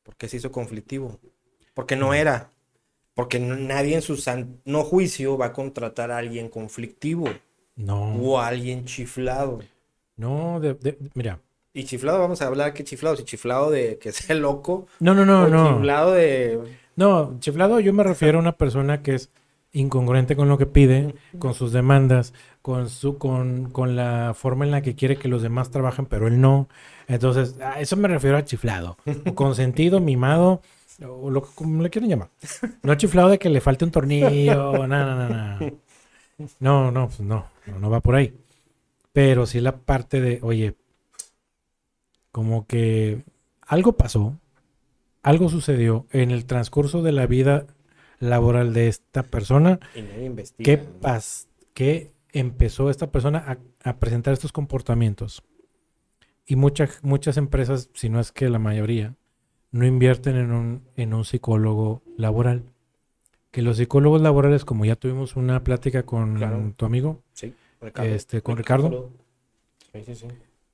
por 0.02 0.16
qué 0.16 0.28
se 0.28 0.36
hizo 0.36 0.52
conflictivo. 0.52 1.18
Porque 1.74 1.96
no 1.96 2.14
era. 2.14 2.50
Porque 3.14 3.38
no- 3.40 3.56
nadie 3.56 3.96
en 3.96 4.02
su 4.02 4.16
san- 4.16 4.60
no 4.64 4.84
juicio 4.84 5.38
va 5.38 5.46
a 5.48 5.52
contratar 5.52 6.10
a 6.10 6.18
alguien 6.18 6.48
conflictivo 6.48 7.26
No, 7.76 7.98
o 8.20 8.38
a 8.38 8.48
alguien 8.48 8.84
chiflado. 8.86 9.60
no, 10.16 10.60
de- 10.60 10.74
de- 10.74 10.98
mira. 11.14 11.40
Y 11.72 11.84
chiflado, 11.84 12.18
vamos 12.18 12.42
a 12.42 12.46
hablar 12.46 12.74
que 12.74 12.82
chiflado, 12.84 13.16
si 13.16 13.24
chiflado 13.24 13.70
de 13.70 13.98
que 13.98 14.12
sea 14.12 14.34
loco 14.36 14.86
No, 14.98 15.14
no, 15.14 15.24
no, 15.24 15.48
no. 15.48 15.76
chiflado 15.76 16.12
de 16.12 16.60
No, 16.96 17.36
chiflado 17.38 17.80
yo 17.80 17.92
me 17.92 18.02
refiero 18.02 18.38
a 18.38 18.42
una 18.42 18.56
persona 18.56 19.02
que 19.02 19.14
es 19.14 19.30
incongruente 19.72 20.34
con 20.34 20.48
lo 20.48 20.58
que 20.58 20.66
pide, 20.66 21.14
con 21.38 21.54
sus 21.54 21.72
demandas, 21.72 22.34
con 22.60 22.88
su, 22.88 23.18
con, 23.18 23.70
con 23.70 23.94
la 23.94 24.34
forma 24.34 24.64
en 24.64 24.72
la 24.72 24.82
que 24.82 24.96
quiere 24.96 25.16
que 25.16 25.28
los 25.28 25.42
demás 25.42 25.70
trabajen, 25.70 26.06
pero 26.06 26.26
él 26.26 26.40
no. 26.40 26.68
Entonces, 27.06 27.54
a 27.60 27.80
eso 27.80 27.96
me 27.96 28.08
refiero 28.08 28.36
a 28.36 28.44
chiflado. 28.44 28.96
O 29.26 29.34
consentido, 29.36 30.00
mimado, 30.00 30.60
o 31.06 31.30
lo 31.30 31.42
como 31.42 31.82
le 31.84 31.90
quieran 31.90 32.10
llamar. 32.10 32.30
No 32.82 32.96
chiflado 32.96 33.28
de 33.28 33.38
que 33.38 33.48
le 33.48 33.60
falte 33.60 33.84
un 33.84 33.92
tornillo, 33.92 34.72
no, 34.86 34.88
no, 34.88 35.28
no, 35.28 35.28
no. 35.28 35.72
No, 36.58 36.90
no, 36.90 37.06
pues 37.06 37.20
no, 37.20 37.46
no, 37.66 37.78
no 37.78 37.90
va 37.90 38.00
por 38.00 38.16
ahí. 38.16 38.34
Pero 39.12 39.46
sí 39.46 39.60
la 39.60 39.76
parte 39.76 40.20
de, 40.20 40.40
oye, 40.42 40.74
como 42.32 42.66
que 42.66 43.24
algo 43.66 43.92
pasó, 43.96 44.38
algo 45.22 45.48
sucedió 45.48 46.06
en 46.10 46.30
el 46.30 46.44
transcurso 46.46 47.02
de 47.02 47.12
la 47.12 47.26
vida 47.26 47.66
laboral 48.18 48.72
de 48.74 48.88
esta 48.88 49.22
persona 49.22 49.80
y 49.94 50.02
nadie 50.02 50.24
investiga. 50.26 50.64
¿Qué, 50.64 50.78
pas 50.78 51.48
qué 51.74 52.12
empezó 52.32 52.90
esta 52.90 53.10
persona 53.10 53.38
a, 53.84 53.88
a 53.90 53.96
presentar 53.98 54.32
estos 54.32 54.52
comportamientos? 54.52 55.42
Y 56.46 56.56
muchas 56.56 56.98
muchas 57.02 57.36
empresas, 57.36 57.90
si 57.94 58.08
no 58.08 58.18
es 58.20 58.32
que 58.32 58.48
la 58.48 58.58
mayoría, 58.58 59.14
no 59.72 59.86
invierten 59.86 60.36
en 60.36 60.52
un, 60.52 60.82
en 60.96 61.14
un 61.14 61.24
psicólogo 61.24 62.02
laboral. 62.16 62.64
Que 63.52 63.62
los 63.62 63.76
psicólogos 63.78 64.20
laborales, 64.20 64.64
como 64.64 64.84
ya 64.84 64.96
tuvimos 64.96 65.36
una 65.36 65.62
plática 65.64 66.04
con 66.04 66.36
Claro. 66.36 66.72
tu 66.76 66.86
amigo, 66.86 67.20
Sí, 67.32 67.52
Ricardo. 67.80 68.10
este, 68.10 68.42
con 68.42 68.56
Ricardo, 68.56 69.10
Sí, 69.92 70.02
sí, 70.06 70.14
sí. 70.14 70.26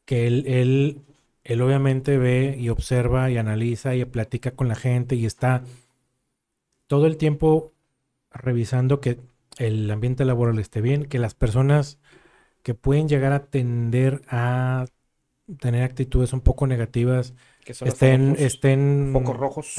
que 0.05 0.27
él, 0.27 0.45
él, 0.47 1.01
él 1.47 1.62
obviamente 1.62 2.19
ve 2.19 2.57
y 2.59 2.71
observa 2.71 3.31
y 3.31 3.38
analiza 3.38 3.95
y 3.95 4.05
platica 4.05 4.50
con 4.50 4.67
la 4.67 4.75
gente 4.75 5.15
y 5.15 5.26
está 5.26 5.62
todo 6.88 7.07
el 7.07 7.17
tiempo 7.17 7.73
revisando 8.33 9.00
que 9.00 9.21
el 9.59 9.88
ambiente 9.91 10.25
laboral 10.25 10.59
esté 10.59 10.81
bien, 10.81 11.05
que 11.05 11.21
las 11.21 11.35
personas 11.35 12.00
que 12.65 12.75
pueden 12.75 13.09
llegar 13.09 13.33
a 13.33 13.45
tender 13.47 14.23
a 14.29 14.87
tener 15.61 15.85
actitudes 15.85 16.33
un 16.33 16.41
poco 16.41 16.67
negativas 16.67 17.33
Que 17.65 17.75
son 17.75 17.87
estén, 17.87 18.35
estén 18.38 19.15
rojos. 19.15 19.76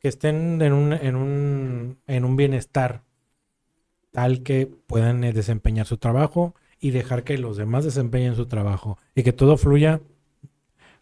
Que 0.00 0.08
estén 0.08 0.62
en 0.62 0.72
un, 0.72 0.94
en 0.94 1.14
un, 1.14 1.98
en 2.06 2.24
un 2.24 2.36
bienestar 2.36 3.02
tal 4.12 4.42
que 4.42 4.66
puedan 4.66 5.24
eh, 5.24 5.34
desempeñar 5.34 5.84
su 5.84 5.98
trabajo 5.98 6.54
y 6.80 6.90
dejar 6.90 7.22
que 7.22 7.36
los 7.36 7.58
demás 7.58 7.84
desempeñen 7.84 8.34
su 8.34 8.46
trabajo 8.46 8.96
y 9.14 9.22
que 9.24 9.34
todo 9.34 9.58
fluya 9.58 10.00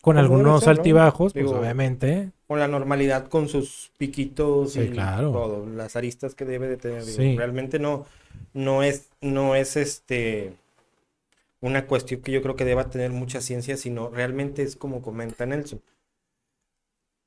con 0.05 0.17
debe 0.17 0.27
algunos 0.27 0.61
ser, 0.61 0.69
¿no? 0.77 0.81
altibajos, 0.81 1.33
pues 1.33 1.47
obviamente. 1.47 2.31
Con 2.47 2.59
la 2.59 2.69
normalidad, 2.69 3.29
con 3.29 3.49
sus 3.49 3.91
piquitos 3.99 4.73
Sí, 4.75 4.81
y 4.81 4.91
claro. 4.91 5.33
todo, 5.33 5.67
las 5.67 5.97
aristas 5.97 6.35
que 6.35 6.45
debe 6.45 6.69
de 6.69 6.77
tener. 6.77 7.05
digo, 7.05 7.17
Sí. 7.19 7.37
Realmente 7.37 7.79
no, 7.79 8.07
no 8.53 8.83
es, 8.83 9.09
no 9.21 9.55
es 9.57 9.77
este 9.77 10.55
una 11.61 11.89
cuestión 11.89 12.21
que 12.21 12.31
yo 12.31 12.43
creo 12.43 12.55
que 12.55 12.65
deba 12.65 12.91
tener 12.91 13.11
mucha 13.11 13.41
ciencia, 13.41 13.77
sino 13.77 14.09
realmente 14.09 14.63
es 14.63 14.77
como 14.77 15.03
comenta 15.03 15.45
Nelson. 15.47 15.83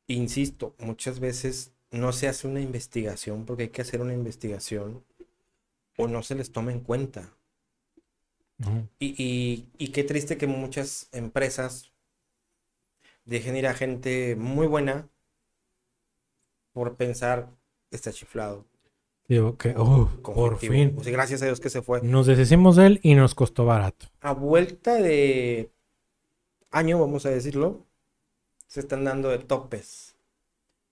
Insisto, 0.09 0.73
muchas 0.79 1.19
veces 1.19 1.71
no 1.91 2.11
se 2.11 2.27
hace 2.27 2.47
una 2.47 2.61
investigación 2.61 3.45
porque 3.45 3.63
hay 3.63 3.69
que 3.69 3.83
hacer 3.83 4.01
una 4.01 4.13
investigación 4.15 5.03
o 5.97 6.07
no 6.07 6.23
se 6.23 6.35
les 6.35 6.51
toma 6.51 6.71
en 6.71 6.81
cuenta. 6.81 7.31
Y, 8.99 9.13
y- 9.23 9.69
y 9.77 9.89
qué 9.89 10.03
triste 10.03 10.37
que 10.37 10.47
muchas 10.47 11.09
empresas 11.11 11.91
dejen 13.27 13.55
ir 13.55 13.67
a 13.67 13.73
gente 13.75 14.35
muy 14.35 14.65
buena 14.65 15.07
por 16.73 16.95
pensar, 16.95 17.49
está 17.91 18.11
chiflado. 18.11 18.65
Digo 19.27 19.57
que, 19.57 19.73
oh, 19.77 20.09
por 20.23 20.57
fin. 20.57 20.95
Gracias 21.05 21.41
a 21.41 21.45
Dios 21.45 21.59
que 21.59 21.69
se 21.69 21.81
fue. 21.81 22.01
Nos 22.01 22.27
deshicimos 22.27 22.77
de 22.77 22.85
él 22.87 22.99
y 23.03 23.15
nos 23.15 23.35
costó 23.35 23.65
barato. 23.65 24.07
A 24.21 24.31
vuelta 24.33 24.95
de 24.95 25.69
año, 26.71 26.99
vamos 26.99 27.25
a 27.25 27.29
decirlo, 27.29 27.85
se 28.67 28.79
están 28.79 29.03
dando 29.03 29.29
de 29.29 29.39
topes. 29.39 30.15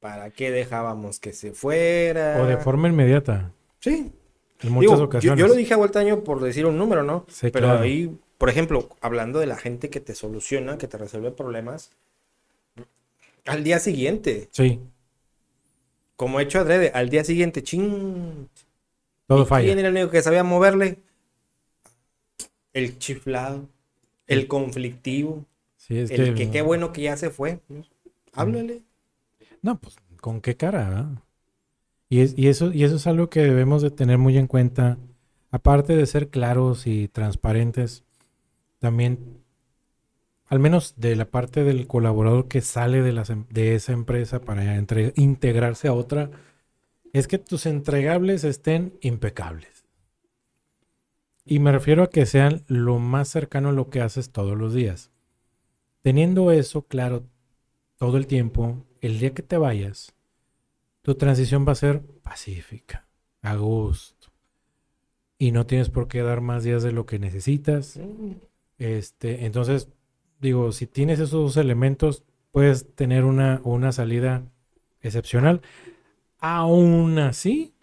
¿Para 0.01 0.30
qué 0.32 0.51
dejábamos 0.51 1.20
que 1.20 1.32
se 1.34 1.54
fuera? 1.54 2.42
O 2.42 2.46
de 2.46 2.58
forma 2.58 2.88
inmediata, 2.89 3.51
Sí, 3.80 4.12
en 4.62 4.72
muchas 4.72 4.82
Digo, 4.92 4.98
yo- 4.98 5.04
ocasiones. 5.06 5.39
Yo, 5.39 5.48
lo 5.48 5.54
dije 5.54 5.74
a 5.74 5.77
vuelta 5.77 6.00
de 6.00 6.06
año 6.12 6.24
por 6.24 6.42
decir 6.42 6.65
un 6.65 6.77
número, 6.77 7.04
¿no? 7.04 7.25
Sí, 7.30 7.50
Pero 7.51 7.68
claro. 7.68 7.84
ahí, 7.84 8.15
por 8.38 8.50
ejemplo, 8.50 8.89
hablando 9.00 9.39
de 9.39 9.46
la 9.48 9.56
gente 9.58 9.89
que 9.89 10.00
te 10.01 10.13
soluciona, 10.15 10.77
que 10.77 10.88
te 10.88 10.98
resuelve 10.98 11.32
problemas, 11.32 11.92
al 13.45 13.63
día 13.63 13.79
siguiente, 13.79 14.51
Sí, 14.51 14.81
como 16.15 16.39
hecho 16.39 16.59
adrede, 16.59 16.91
al 16.93 17.09
día 17.09 17.23
siguiente, 17.23 17.63
ching. 17.63 18.47
todo 19.27 19.45
¿y 19.45 19.45
falla. 19.45 19.65
¿Quién 19.65 19.79
era 19.79 19.89
el 19.89 19.95
único 19.95 20.11
que 20.11 20.21
sabía 20.23 20.43
moverle? 20.43 20.99
El 22.73 22.99
chiflado, 22.99 23.69
el 24.27 24.47
conflictivo, 24.47 25.45
Sí, 25.77 25.97
es 25.99 26.11
el 26.11 26.15
que, 26.15 26.33
que 26.35 26.51
qué 26.51 26.61
bueno 26.61 26.93
que 26.93 27.03
ya 27.03 27.17
se 27.17 27.29
fue. 27.31 27.61
Háblale. 28.33 28.83
No, 29.61 29.79
pues, 29.79 29.95
¿con 30.21 30.41
qué 30.41 30.55
cara? 30.57 30.89
verdad? 30.89 31.23
Y, 32.09 32.21
es- 32.21 32.35
y, 32.37 32.47
eso, 32.47 32.71
y 32.73 32.83
eso 32.83 32.95
es 32.97 33.07
algo 33.07 33.29
que 33.29 33.41
debemos 33.41 33.81
de 33.81 33.91
tener 33.91 34.17
muy 34.17 34.37
en 34.37 34.47
cuenta. 34.47 34.99
Aparte 35.51 35.95
de 35.95 36.05
ser 36.07 36.29
claros 36.29 36.87
y 36.87 37.07
transparentes, 37.09 38.05
también, 38.79 39.43
al 40.47 40.59
menos 40.59 40.95
de 40.97 41.15
la 41.15 41.25
parte 41.25 41.63
del 41.63 41.87
colaborador 41.87 42.47
que 42.47 42.61
sale 42.61 43.01
de, 43.01 43.13
las 43.13 43.29
em- 43.29 43.45
de 43.49 43.75
esa 43.75 43.93
empresa 43.93 44.41
para 44.41 44.75
entre- 44.75 45.13
integrarse 45.15 45.87
a 45.87 45.93
otra, 45.93 46.29
es 47.13 47.27
que 47.27 47.37
tus 47.37 47.65
entregables 47.65 48.43
estén 48.43 48.97
impecables. 49.01 49.85
Y 51.45 51.59
me 51.59 51.71
refiero 51.71 52.03
a 52.03 52.09
que 52.09 52.25
sean 52.25 52.63
lo 52.67 52.99
más 52.99 53.27
cercano 53.29 53.69
a 53.69 53.73
lo 53.73 53.89
que 53.89 54.01
haces 54.01 54.31
todos 54.31 54.57
los 54.57 54.73
días. 54.73 55.11
Teniendo 56.01 56.51
eso 56.51 56.83
claro 56.83 57.23
todo 57.97 58.17
el 58.17 58.27
tiempo, 58.27 58.85
el 59.01 59.19
día 59.19 59.33
que 59.33 59.43
te 59.43 59.57
vayas, 59.57 60.13
tu 61.01 61.15
transición 61.15 61.65
va 61.67 61.73
a 61.73 61.75
ser 61.75 62.01
pacífica, 62.23 63.07
a 63.41 63.55
gusto. 63.55 64.31
Y 65.37 65.51
no 65.51 65.65
tienes 65.65 65.89
por 65.89 66.07
qué 66.07 66.21
dar 66.21 66.41
más 66.41 66.63
días 66.63 66.81
de 66.83 66.91
lo 66.91 67.05
que 67.05 67.19
necesitas. 67.19 67.99
Este, 68.77 69.45
entonces, 69.45 69.89
digo, 70.39 70.72
si 70.72 70.88
tienes 70.88 71.20
esos 71.20 71.32
dos 71.56 71.58
elementos, 71.58 72.24
puedes 72.51 72.94
tener 72.96 73.24
una, 73.25 73.62
una 73.63 73.92
salida 73.92 74.44
excepcional. 75.01 75.62
Aún 76.39 77.20
así, 77.20 77.74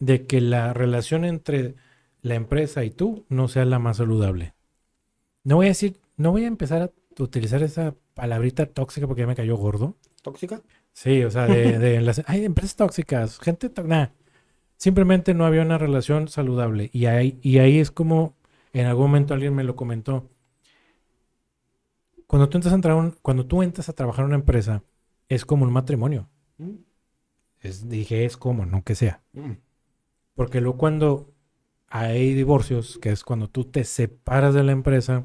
de 0.00 0.26
que 0.26 0.40
la 0.40 0.72
relación 0.74 1.24
entre 1.24 1.76
la 2.22 2.34
empresa 2.36 2.84
y 2.84 2.90
tú 2.90 3.24
no 3.28 3.48
sea 3.48 3.64
la 3.64 3.78
más 3.78 3.98
saludable. 3.98 4.54
No 5.44 5.56
voy 5.56 5.66
a 5.66 5.70
decir, 5.70 6.00
no 6.16 6.30
voy 6.32 6.44
a 6.44 6.48
empezar 6.48 6.82
a 6.82 7.22
utilizar 7.22 7.62
esa 7.62 7.94
palabrita 8.14 8.66
tóxica 8.66 9.06
porque 9.06 9.22
ya 9.22 9.26
me 9.26 9.36
cayó 9.36 9.56
gordo. 9.56 9.96
¿Tóxica? 10.22 10.62
Sí, 10.92 11.24
o 11.24 11.30
sea, 11.30 11.46
de, 11.46 11.78
de 11.78 12.00
las 12.02 12.22
hay 12.26 12.44
empresas 12.44 12.76
tóxicas, 12.76 13.38
gente 13.40 13.68
tó- 13.70 13.84
nah. 13.84 14.08
Simplemente 14.76 15.34
no 15.34 15.46
había 15.46 15.62
una 15.62 15.78
relación 15.78 16.28
saludable. 16.28 16.90
Y 16.92 17.06
ahí, 17.06 17.38
y 17.42 17.58
ahí 17.58 17.78
es 17.78 17.90
como 17.90 18.36
en 18.72 18.86
algún 18.86 19.06
momento 19.06 19.34
alguien 19.34 19.54
me 19.54 19.64
lo 19.64 19.76
comentó. 19.76 20.28
Cuando 22.32 22.48
tú 22.48 22.56
entras 22.56 22.72
a 22.72 22.76
entrar 22.76 22.96
un- 22.96 23.14
cuando 23.20 23.44
tú 23.44 23.62
entras 23.62 23.90
a 23.90 23.92
trabajar 23.92 24.22
en 24.22 24.28
una 24.28 24.36
empresa, 24.36 24.82
es 25.28 25.44
como 25.44 25.66
un 25.66 25.70
matrimonio. 25.70 26.30
Es- 27.60 27.90
dije, 27.90 28.24
es 28.24 28.38
como, 28.38 28.64
no 28.64 28.82
que 28.84 28.94
sea. 28.94 29.22
Porque 30.34 30.62
luego 30.62 30.78
cuando 30.78 31.30
hay 31.88 32.32
divorcios, 32.32 32.98
que 33.02 33.10
es 33.10 33.22
cuando 33.22 33.48
tú 33.50 33.66
te 33.66 33.84
separas 33.84 34.54
de 34.54 34.62
la 34.62 34.72
empresa, 34.72 35.24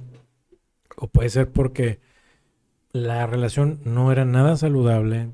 o 0.97 1.07
puede 1.07 1.29
ser 1.29 1.49
porque 1.53 2.01
la 2.91 3.25
relación 3.25 3.79
no 3.85 4.11
era 4.11 4.25
nada 4.25 4.57
saludable, 4.57 5.31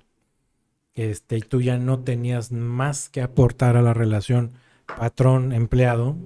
este, 0.93 1.37
y 1.37 1.41
tú 1.41 1.61
ya 1.61 1.79
no 1.79 2.03
tenías 2.03 2.51
más 2.51 3.09
que 3.09 3.23
aportar 3.23 3.77
a 3.77 3.81
la 3.81 3.95
relación 3.95 4.51
patrón-empleado, 4.85 6.17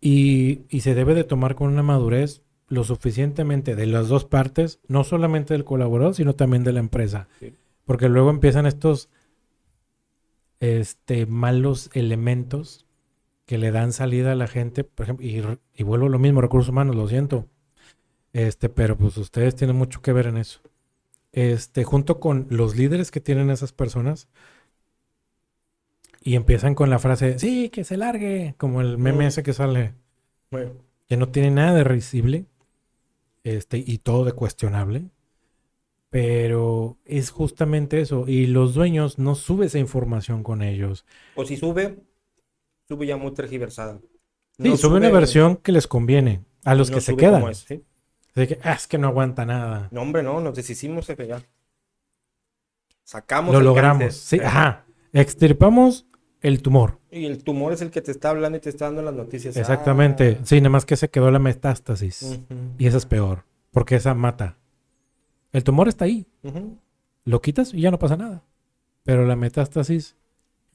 y, 0.00 0.62
y 0.68 0.80
se 0.80 0.94
debe 0.94 1.14
de 1.14 1.24
tomar 1.24 1.54
con 1.54 1.68
una 1.70 1.82
madurez 1.82 2.42
lo 2.72 2.84
suficientemente 2.84 3.76
de 3.76 3.86
las 3.86 4.08
dos 4.08 4.24
partes, 4.24 4.80
no 4.88 5.04
solamente 5.04 5.52
del 5.52 5.64
colaborador, 5.64 6.14
sino 6.14 6.34
también 6.34 6.64
de 6.64 6.72
la 6.72 6.80
empresa. 6.80 7.28
Sí. 7.38 7.54
Porque 7.84 8.08
luego 8.08 8.30
empiezan 8.30 8.64
estos 8.64 9.10
este, 10.58 11.26
malos 11.26 11.90
elementos 11.92 12.86
que 13.44 13.58
le 13.58 13.72
dan 13.72 13.92
salida 13.92 14.32
a 14.32 14.36
la 14.36 14.46
gente, 14.46 14.84
por 14.84 15.04
ejemplo, 15.04 15.26
y, 15.26 15.82
vuelvo 15.82 16.06
a 16.06 16.08
lo 16.08 16.18
mismo, 16.18 16.40
recursos 16.40 16.70
humanos, 16.70 16.96
lo 16.96 17.06
siento. 17.08 17.46
Este, 18.32 18.70
pero 18.70 18.96
pues 18.96 19.18
ustedes 19.18 19.54
tienen 19.54 19.76
mucho 19.76 20.00
que 20.00 20.14
ver 20.14 20.28
en 20.28 20.38
eso. 20.38 20.60
Este, 21.32 21.84
junto 21.84 22.20
con 22.20 22.46
los 22.48 22.74
líderes 22.74 23.10
que 23.10 23.20
tienen 23.20 23.50
esas 23.50 23.72
personas, 23.72 24.28
y 26.22 26.36
empiezan 26.36 26.74
con 26.74 26.88
la 26.88 26.98
frase, 26.98 27.38
sí, 27.38 27.68
que 27.68 27.84
se 27.84 27.98
largue, 27.98 28.54
como 28.56 28.80
el 28.80 28.96
meme 28.96 29.26
ese 29.26 29.42
que 29.42 29.52
sale, 29.52 29.92
Bueno, 30.50 30.70
que 31.06 31.18
no 31.18 31.28
tiene 31.28 31.50
nada 31.50 31.74
de 31.74 31.84
risible, 31.84 32.46
este, 33.44 33.78
y 33.84 33.98
todo 33.98 34.24
de 34.24 34.32
cuestionable. 34.32 35.10
Pero 36.10 36.98
es 37.04 37.30
justamente 37.30 38.00
eso. 38.00 38.24
Y 38.28 38.46
los 38.46 38.74
dueños 38.74 39.18
no 39.18 39.34
suben 39.34 39.66
esa 39.66 39.78
información 39.78 40.42
con 40.42 40.62
ellos. 40.62 41.06
o 41.34 41.44
si 41.44 41.56
sube, 41.56 41.98
sube 42.86 43.06
ya 43.06 43.16
muy 43.16 43.32
tergiversada. 43.32 43.98
Sí, 44.58 44.68
No 44.68 44.76
sube 44.76 44.98
una 44.98 45.08
sube- 45.08 45.12
versión 45.14 45.56
que 45.56 45.72
les 45.72 45.86
conviene 45.86 46.44
a 46.64 46.74
los 46.74 46.90
no 46.90 46.96
que 46.96 47.00
se 47.00 47.12
sube 47.12 47.20
quedan. 47.22 47.48
es, 47.48 47.58
¿sí? 47.66 47.82
Así 48.34 48.46
que, 48.46 48.58
"Ah, 48.62 48.72
es 48.74 48.86
que 48.86 48.98
no 48.98 49.08
aguanta 49.08 49.44
nada. 49.46 49.88
No, 49.90 50.02
hombre, 50.02 50.22
no, 50.22 50.40
nos 50.40 50.54
deshicimos 50.54 51.06
de 51.06 51.26
ya. 51.26 51.42
Sacamos 53.04 53.52
Lo 53.52 53.58
el 53.60 53.64
logramos. 53.64 54.00
cáncer. 54.04 54.12
Sí, 54.40 54.40
ajá. 54.44 54.84
Extirpamos 55.12 56.06
el 56.42 56.60
tumor. 56.60 56.98
Y 57.10 57.24
el 57.26 57.42
tumor 57.42 57.72
es 57.72 57.82
el 57.82 57.90
que 57.90 58.02
te 58.02 58.10
está 58.10 58.30
hablando 58.30 58.58
y 58.58 58.60
te 58.60 58.68
está 58.68 58.86
dando 58.86 59.02
las 59.02 59.14
noticias. 59.14 59.56
Exactamente. 59.56 60.38
Ah. 60.40 60.44
Sí, 60.44 60.60
nada 60.60 60.70
más 60.70 60.84
que 60.84 60.96
se 60.96 61.08
quedó 61.08 61.30
la 61.30 61.38
metástasis. 61.38 62.40
Y 62.78 62.86
esa 62.86 62.96
es 62.98 63.06
peor. 63.06 63.44
Porque 63.70 63.96
esa 63.96 64.14
mata. 64.14 64.58
El 65.52 65.64
tumor 65.64 65.88
está 65.88 66.04
ahí. 66.04 66.26
Lo 67.24 67.40
quitas 67.40 67.72
y 67.72 67.80
ya 67.80 67.90
no 67.90 67.98
pasa 67.98 68.16
nada. 68.16 68.42
Pero 69.04 69.24
la 69.24 69.36
metástasis 69.36 70.16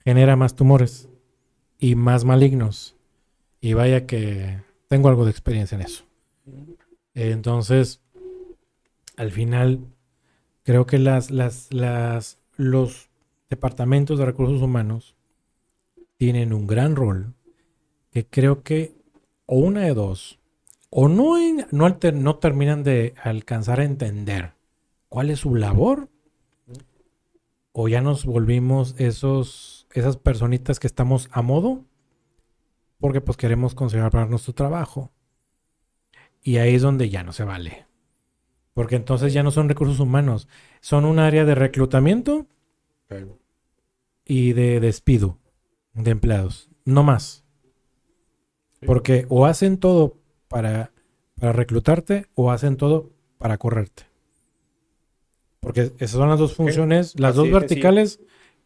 genera 0.03 0.35
más 0.35 0.55
tumores 0.55 1.09
y 1.77 1.95
más 1.95 2.23
malignos. 2.23 2.95
Y 3.59 3.73
vaya 3.73 4.05
que 4.05 4.61
tengo 4.87 5.09
algo 5.09 5.25
de 5.25 5.31
experiencia 5.31 5.75
en 5.75 5.81
eso. 5.81 6.05
Entonces, 7.13 8.01
al 9.17 9.31
final, 9.31 9.79
creo 10.63 10.85
que 10.85 10.99
las, 10.99 11.29
las, 11.29 11.73
las, 11.73 12.37
los 12.55 13.09
departamentos 13.49 14.17
de 14.19 14.25
recursos 14.25 14.61
humanos 14.61 15.16
tienen 16.17 16.53
un 16.53 16.67
gran 16.67 16.95
rol 16.95 17.33
que 18.11 18.25
creo 18.25 18.63
que 18.63 18.95
o 19.45 19.57
una 19.59 19.81
de 19.81 19.93
dos, 19.93 20.39
o 20.89 21.07
no, 21.07 21.37
en- 21.37 21.67
no, 21.71 21.85
alter- 21.85 22.13
no 22.15 22.37
terminan 22.37 22.83
de 22.83 23.13
alcanzar 23.21 23.79
a 23.79 23.85
entender 23.85 24.53
cuál 25.09 25.29
es 25.29 25.39
su 25.39 25.55
labor, 25.55 26.09
o 27.71 27.87
ya 27.87 28.01
nos 28.01 28.25
volvimos 28.25 28.95
esos, 28.97 29.87
esas 29.93 30.17
personitas 30.17 30.79
que 30.79 30.87
estamos 30.87 31.29
a 31.31 31.41
modo, 31.41 31.85
porque 32.99 33.21
pues 33.21 33.37
queremos 33.37 33.75
conservar 33.75 34.29
nuestro 34.29 34.53
trabajo. 34.53 35.11
Y 36.41 36.57
ahí 36.57 36.75
es 36.75 36.81
donde 36.81 37.09
ya 37.09 37.23
no 37.23 37.33
se 37.33 37.43
vale. 37.43 37.85
Porque 38.73 38.95
entonces 38.95 39.33
ya 39.33 39.43
no 39.43 39.51
son 39.51 39.69
recursos 39.69 39.99
humanos, 39.99 40.47
son 40.81 41.05
un 41.05 41.19
área 41.19 41.45
de 41.45 41.55
reclutamiento 41.55 42.47
y 44.25 44.53
de 44.53 44.79
despido 44.79 45.39
de 45.97 46.11
empleados, 46.11 46.69
no 46.85 47.03
más. 47.03 47.43
Porque 48.85 49.25
o 49.29 49.45
hacen 49.45 49.77
todo 49.77 50.17
para, 50.47 50.91
para 51.39 51.51
reclutarte 51.51 52.27
o 52.35 52.51
hacen 52.51 52.77
todo 52.77 53.09
para 53.37 53.57
correrte. 53.57 54.03
Porque 55.59 55.91
esas 55.97 56.11
son 56.11 56.29
las 56.29 56.39
dos 56.39 56.53
funciones, 56.53 57.19
las 57.19 57.31
Así 57.31 57.37
dos 57.37 57.45
que 57.45 57.49
sí. 57.49 57.53
verticales 57.53 58.19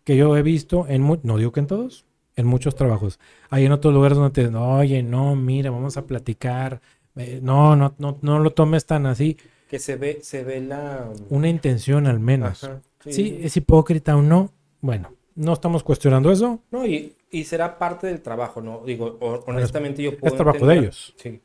que 0.03 0.17
yo 0.17 0.35
he 0.35 0.41
visto 0.43 0.85
en, 0.87 1.07
no 1.23 1.37
digo 1.37 1.51
que 1.51 1.61
en 1.61 1.67
todos, 1.67 2.05
en 2.35 2.45
muchos 2.47 2.75
trabajos. 2.75 3.19
Hay 3.49 3.65
en 3.65 3.71
otros 3.71 3.93
lugares 3.93 4.17
donde 4.17 4.31
te 4.33 4.41
dicen, 4.41 4.55
oye, 4.57 5.01
no, 5.03 5.35
mira, 5.35 5.71
vamos 5.71 5.97
a 5.97 6.05
platicar. 6.05 6.81
eh, 7.15 7.39
no, 7.41 7.75
no, 7.75 7.95
no, 7.97 8.17
no 8.21 8.39
lo 8.39 8.51
tomes 8.51 8.85
tan 8.85 9.05
así. 9.05 9.37
Que 9.69 9.79
se 9.79 9.95
ve, 9.95 10.19
se 10.21 10.43
ve 10.43 10.59
la. 10.61 11.09
Una 11.29 11.47
intención 11.47 12.05
al 12.07 12.19
menos. 12.19 12.63
Ajá, 12.63 12.81
Sí, 12.99 13.39
es 13.41 13.57
hipócrita 13.57 14.15
o 14.15 14.21
no. 14.21 14.51
Bueno, 14.81 15.13
no 15.35 15.53
estamos 15.53 15.81
cuestionando 15.83 16.31
eso. 16.31 16.61
No, 16.71 16.85
y, 16.85 17.15
y 17.31 17.45
será 17.45 17.77
parte 17.79 18.07
del 18.07 18.21
trabajo, 18.21 18.61
¿no? 18.61 18.83
Digo, 18.85 19.17
ho- 19.21 19.43
honestamente 19.47 20.03
yo 20.03 20.17
puedo 20.17 20.33
Es 20.33 20.37
trabajo 20.37 20.65
de 20.67 20.77
ellos. 20.77 21.13
Sí. 21.17 21.41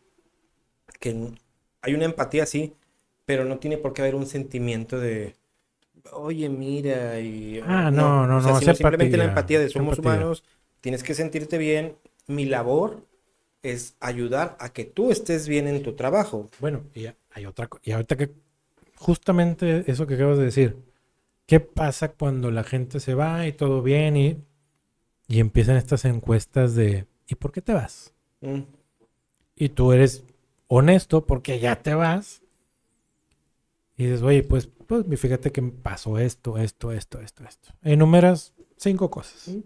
Que 1.01 1.33
hay 1.83 1.95
una 1.95 2.05
empatía, 2.07 2.47
sí, 2.47 2.75
pero 3.25 3.45
no 3.45 3.59
tiene 3.59 3.79
por 3.79 3.93
qué 3.93 4.03
haber 4.03 4.15
un 4.15 4.27
sentimiento 4.27 4.99
de 4.99 5.35
oye, 6.13 6.49
mira, 6.49 7.21
y... 7.21 7.61
Ah, 7.67 7.91
no, 7.91 8.27
no, 8.27 8.39
o 8.39 8.41
sea, 8.41 8.53
no, 8.53 8.59
sino 8.61 8.75
simplemente 8.75 9.17
la 9.17 9.25
empatía, 9.25 9.59
empatía 9.59 9.61
de 9.61 9.69
somos 9.69 9.99
empatía. 9.99 10.13
humanos, 10.13 10.45
tienes 10.81 11.03
que 11.03 11.15
sentirte 11.15 11.59
bien. 11.59 11.97
Mi 12.29 12.45
labor 12.47 13.03
es 13.63 13.97
ayudar 14.01 14.57
a 14.61 14.73
que 14.73 14.85
tú 14.85 15.11
estés 15.11 15.49
bien 15.49 15.69
en 15.69 15.83
tu 15.83 15.95
trabajo. 15.95 16.49
Bueno, 16.61 16.85
y 16.95 17.07
hay 17.33 17.47
otra 17.47 17.67
cosa. 17.69 17.83
Y 17.85 17.93
ahorita 17.93 18.17
que 18.17 18.31
justamente 18.97 19.85
eso 19.91 20.07
que 20.07 20.15
acabas 20.15 20.39
de 20.39 20.45
decir. 20.45 20.77
¿Qué 21.47 21.61
pasa 21.61 22.09
cuando 22.13 22.51
la 22.51 22.65
gente 22.65 23.01
se 23.01 23.15
va 23.15 23.47
y 23.47 23.53
todo 23.53 23.83
bien 23.83 24.17
y, 24.17 24.39
y 25.29 25.41
empiezan 25.41 25.77
estas 25.77 26.05
encuestas 26.05 26.75
de 26.75 27.07
¿y 27.27 27.35
por 27.35 27.53
qué 27.53 27.63
te 27.63 27.73
vas? 27.73 28.13
Mm. 28.41 28.63
Y 29.57 29.69
tú 29.71 29.93
eres 29.93 30.25
honesto 30.69 31.27
porque 31.27 31.59
ya 31.59 31.83
te 31.83 31.95
vas. 31.95 32.43
Y 33.97 34.05
dices, 34.05 34.23
oye, 34.23 34.43
pues, 34.43 34.69
pues 34.87 35.05
fíjate 35.19 35.51
que 35.53 35.63
me 35.63 35.73
pasó 35.73 36.19
esto, 36.19 36.59
esto, 36.59 36.93
esto, 36.93 37.21
esto, 37.21 37.45
esto. 37.45 37.71
Enumeras 37.83 38.55
cinco 38.77 39.11
cosas. 39.11 39.49
Mm. 39.49 39.61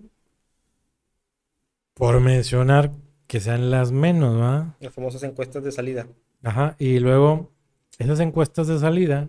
Por 1.95 2.21
mencionar 2.21 2.93
que 3.27 3.41
sean 3.41 3.71
las 3.71 3.93
menos, 3.93 4.41
¿va? 4.41 4.77
Las 4.81 4.95
famosas 4.95 5.23
encuestas 5.25 5.63
de 5.63 5.73
salida. 5.73 6.07
Ajá, 6.43 6.77
y 6.79 6.99
luego 7.01 7.51
esas 7.99 8.21
encuestas 8.21 8.67
de 8.69 8.79
salida, 8.79 9.29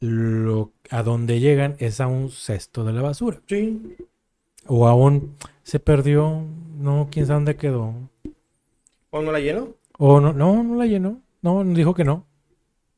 lo, 0.00 0.72
a 0.90 1.02
donde 1.02 1.38
llegan 1.38 1.76
es 1.78 2.00
a 2.00 2.08
un 2.08 2.30
cesto 2.30 2.84
de 2.84 2.92
la 2.92 3.02
basura. 3.02 3.40
Sí. 3.46 3.96
O 4.66 4.86
a 4.86 4.94
un, 4.94 5.34
se 5.62 5.80
perdió, 5.80 6.42
no, 6.78 7.08
quién 7.10 7.26
sabe 7.26 7.36
dónde 7.36 7.56
quedó. 7.56 7.94
¿O 9.10 9.22
no 9.22 9.32
la 9.32 9.40
lleno? 9.40 9.68
O 9.98 10.20
no, 10.20 10.32
no, 10.32 10.62
no 10.62 10.74
la 10.74 10.86
llenó, 10.86 11.20
no, 11.42 11.64
dijo 11.64 11.94
que 11.94 12.04
no. 12.04 12.26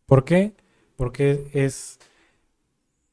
¿Por 0.07 0.25
qué? 0.25 0.55
Porque 0.97 1.51
es, 1.53 1.99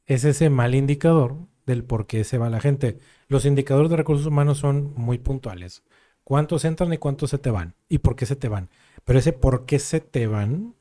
es 0.05 0.23
ese 0.23 0.49
mal 0.49 0.75
indicador 0.75 1.35
del 1.65 1.83
por 1.83 2.07
qué 2.07 2.23
se 2.23 2.37
va 2.37 2.49
la 2.49 2.61
gente. 2.61 2.99
Los 3.27 3.45
indicadores 3.45 3.89
de 3.89 3.97
recursos 3.97 4.25
humanos 4.25 4.59
son 4.59 4.93
muy 4.95 5.17
puntuales. 5.17 5.83
¿Cuántos 6.23 6.63
entran 6.63 6.93
y 6.93 6.97
cuántos 6.97 7.31
se 7.31 7.37
te 7.37 7.51
van? 7.51 7.75
¿Y 7.89 7.97
por 7.97 8.15
qué 8.15 8.25
se 8.25 8.35
te 8.35 8.47
van? 8.47 8.69
Pero 9.03 9.19
ese 9.19 9.33
por 9.33 9.65
qué 9.65 9.79
se 9.79 9.99
te 9.99 10.27
van 10.27 10.75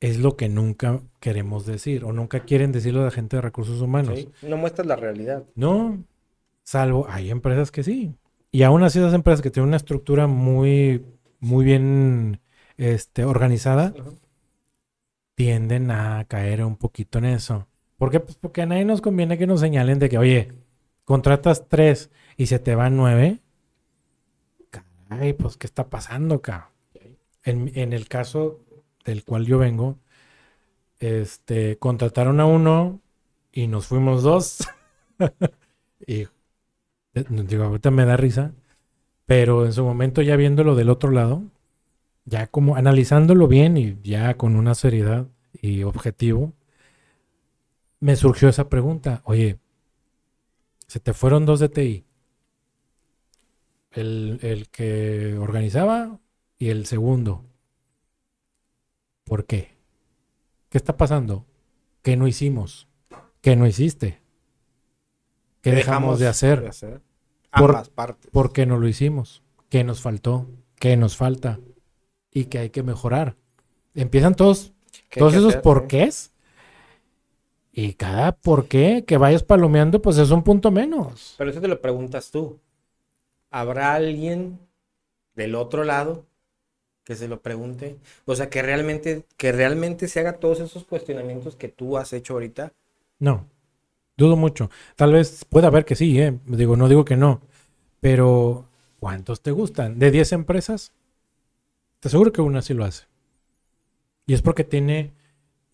es 0.00 0.18
lo 0.18 0.36
que 0.36 0.50
nunca 0.50 1.00
queremos 1.20 1.64
decir 1.64 2.04
o 2.04 2.12
nunca 2.12 2.40
quieren 2.40 2.72
decirlo 2.72 3.02
la 3.02 3.10
gente 3.10 3.36
de 3.36 3.42
recursos 3.42 3.80
humanos. 3.80 4.18
Sí. 4.18 4.28
No 4.42 4.58
muestras 4.58 4.86
la 4.86 4.96
realidad. 4.96 5.44
No, 5.54 6.04
salvo 6.64 7.06
hay 7.08 7.30
empresas 7.30 7.70
que 7.70 7.84
sí. 7.84 8.16
Y 8.50 8.62
aún 8.62 8.82
así 8.82 8.98
esas 8.98 9.14
empresas 9.14 9.42
que 9.42 9.50
tienen 9.50 9.68
una 9.68 9.76
estructura 9.76 10.26
muy, 10.26 11.04
muy 11.40 11.64
bien 11.64 12.40
este, 12.76 13.24
organizada, 13.24 13.94
tienden 15.34 15.90
a 15.90 16.24
caer 16.26 16.64
un 16.64 16.76
poquito 16.76 17.18
en 17.18 17.26
eso. 17.26 17.68
¿Por 17.96 18.10
qué? 18.10 18.20
Pues 18.20 18.36
porque 18.36 18.62
a 18.62 18.66
nadie 18.66 18.84
nos 18.84 19.00
conviene 19.00 19.38
que 19.38 19.46
nos 19.46 19.60
señalen 19.60 19.98
de 19.98 20.08
que, 20.08 20.18
oye, 20.18 20.52
contratas 21.04 21.68
tres 21.68 22.10
y 22.36 22.46
se 22.46 22.58
te 22.58 22.74
van 22.74 22.96
nueve. 22.96 23.40
Caray, 24.70 25.32
pues, 25.32 25.56
¿qué 25.56 25.66
está 25.66 25.90
pasando 25.90 26.36
acá? 26.36 26.70
En, 27.42 27.70
en 27.74 27.92
el 27.92 28.08
caso 28.08 28.60
del 29.04 29.24
cual 29.24 29.46
yo 29.46 29.58
vengo, 29.58 29.98
este, 30.98 31.76
contrataron 31.78 32.40
a 32.40 32.46
uno 32.46 33.00
y 33.52 33.66
nos 33.66 33.86
fuimos 33.86 34.22
dos. 34.22 34.66
y 36.06 36.26
digo, 37.14 37.64
ahorita 37.64 37.90
me 37.90 38.04
da 38.04 38.16
risa, 38.16 38.52
pero 39.26 39.64
en 39.64 39.72
su 39.72 39.84
momento 39.84 40.22
ya 40.22 40.36
viéndolo 40.36 40.74
del 40.74 40.90
otro 40.90 41.10
lado, 41.10 41.44
ya 42.24 42.46
como 42.46 42.76
analizándolo 42.76 43.48
bien 43.48 43.76
y 43.76 43.98
ya 44.02 44.34
con 44.36 44.56
una 44.56 44.74
seriedad 44.74 45.26
y 45.60 45.82
objetivo, 45.82 46.52
me 48.00 48.16
surgió 48.16 48.48
esa 48.48 48.68
pregunta. 48.68 49.22
Oye, 49.24 49.58
se 50.86 51.00
te 51.00 51.12
fueron 51.12 51.46
dos 51.46 51.60
de 51.60 51.68
TI. 51.68 52.04
El, 53.92 54.40
el 54.42 54.68
que 54.68 55.36
organizaba 55.38 56.18
y 56.58 56.70
el 56.70 56.86
segundo. 56.86 57.44
¿Por 59.24 59.46
qué? 59.46 59.74
¿Qué 60.68 60.78
está 60.78 60.96
pasando? 60.96 61.46
¿Qué 62.02 62.16
no 62.16 62.26
hicimos? 62.26 62.88
¿Qué 63.40 63.56
no 63.56 63.66
hiciste? 63.66 64.23
¿Qué 65.64 65.72
dejamos, 65.72 66.18
de 66.20 66.28
hacer? 66.28 66.70
Por- 67.50 67.70
Ambas 67.70 67.88
partes. 67.88 68.30
¿Por 68.30 68.52
qué 68.52 68.66
no 68.66 68.78
lo 68.78 68.86
hicimos? 68.88 69.42
¿Qué 69.70 69.82
nos 69.84 70.00
faltó? 70.00 70.46
¿Qué 70.78 70.96
nos 70.96 71.16
falta? 71.16 71.58
Y 72.32 72.46
que 72.46 72.58
hay 72.58 72.70
que 72.70 72.82
mejorar. 72.82 73.36
Empiezan 73.94 74.34
todos, 74.34 74.72
¿Qué 75.10 75.20
hay 75.20 75.20
todos 75.20 75.34
esos 75.34 75.48
hacer? 75.50 75.62
porqués. 75.62 76.32
Y 77.72 77.94
cada 77.94 78.32
por 78.32 78.68
qué 78.68 79.04
que 79.06 79.16
vayas 79.16 79.42
palomeando, 79.42 80.00
pues 80.00 80.18
es 80.18 80.30
un 80.30 80.42
punto 80.44 80.70
menos. 80.70 81.34
Pero 81.38 81.50
eso 81.50 81.60
te 81.60 81.68
lo 81.68 81.80
preguntas 81.80 82.30
tú. 82.30 82.60
¿Habrá 83.50 83.94
alguien 83.94 84.58
del 85.34 85.54
otro 85.54 85.84
lado 85.84 86.24
que 87.04 87.16
se 87.16 87.28
lo 87.28 87.40
pregunte? 87.40 87.96
O 88.26 88.36
sea, 88.36 88.50
que 88.50 88.62
realmente, 88.62 89.24
que 89.36 89.52
realmente 89.52 90.08
se 90.08 90.20
haga 90.20 90.34
todos 90.34 90.60
esos 90.60 90.84
cuestionamientos 90.84 91.56
que 91.56 91.68
tú 91.68 91.98
has 91.98 92.12
hecho 92.12 92.34
ahorita. 92.34 92.72
No, 93.18 93.46
dudo 94.16 94.36
mucho. 94.36 94.70
Tal 94.96 95.12
vez 95.12 95.44
pueda 95.44 95.68
haber 95.68 95.84
que 95.84 95.96
sí, 95.96 96.20
¿eh? 96.20 96.38
Digo, 96.46 96.76
no 96.76 96.88
digo 96.88 97.04
que 97.04 97.16
no. 97.16 97.40
Pero, 98.00 98.68
¿cuántos 99.00 99.40
te 99.40 99.50
gustan? 99.50 99.98
¿De 99.98 100.10
10 100.10 100.32
empresas? 100.32 100.92
Te 102.00 102.08
aseguro 102.08 102.32
que 102.32 102.42
una 102.42 102.62
sí 102.62 102.74
lo 102.74 102.84
hace. 102.84 103.06
Y 104.26 104.34
es 104.34 104.42
porque 104.42 104.64
tiene 104.64 105.12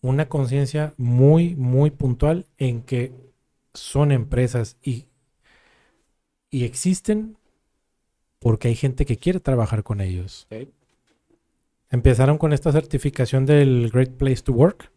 una 0.01 0.27
conciencia 0.29 0.93
muy, 0.97 1.55
muy 1.55 1.91
puntual 1.91 2.45
en 2.57 2.81
que 2.81 3.13
son 3.73 4.11
empresas 4.11 4.77
y, 4.81 5.05
y 6.49 6.65
existen 6.65 7.37
porque 8.39 8.67
hay 8.67 8.75
gente 8.75 9.05
que 9.05 9.17
quiere 9.17 9.39
trabajar 9.39 9.83
con 9.83 10.01
ellos. 10.01 10.47
Empezaron 11.89 12.37
con 12.37 12.53
esta 12.53 12.71
certificación 12.71 13.45
del 13.45 13.89
Great 13.91 14.11
Place 14.11 14.41
to 14.41 14.53
Work 14.53 14.91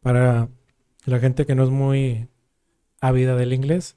para 0.00 0.48
la 1.06 1.18
gente 1.18 1.46
que 1.46 1.54
no 1.54 1.64
es 1.64 1.70
muy 1.70 2.28
ávida 3.00 3.36
del 3.36 3.52
inglés, 3.52 3.96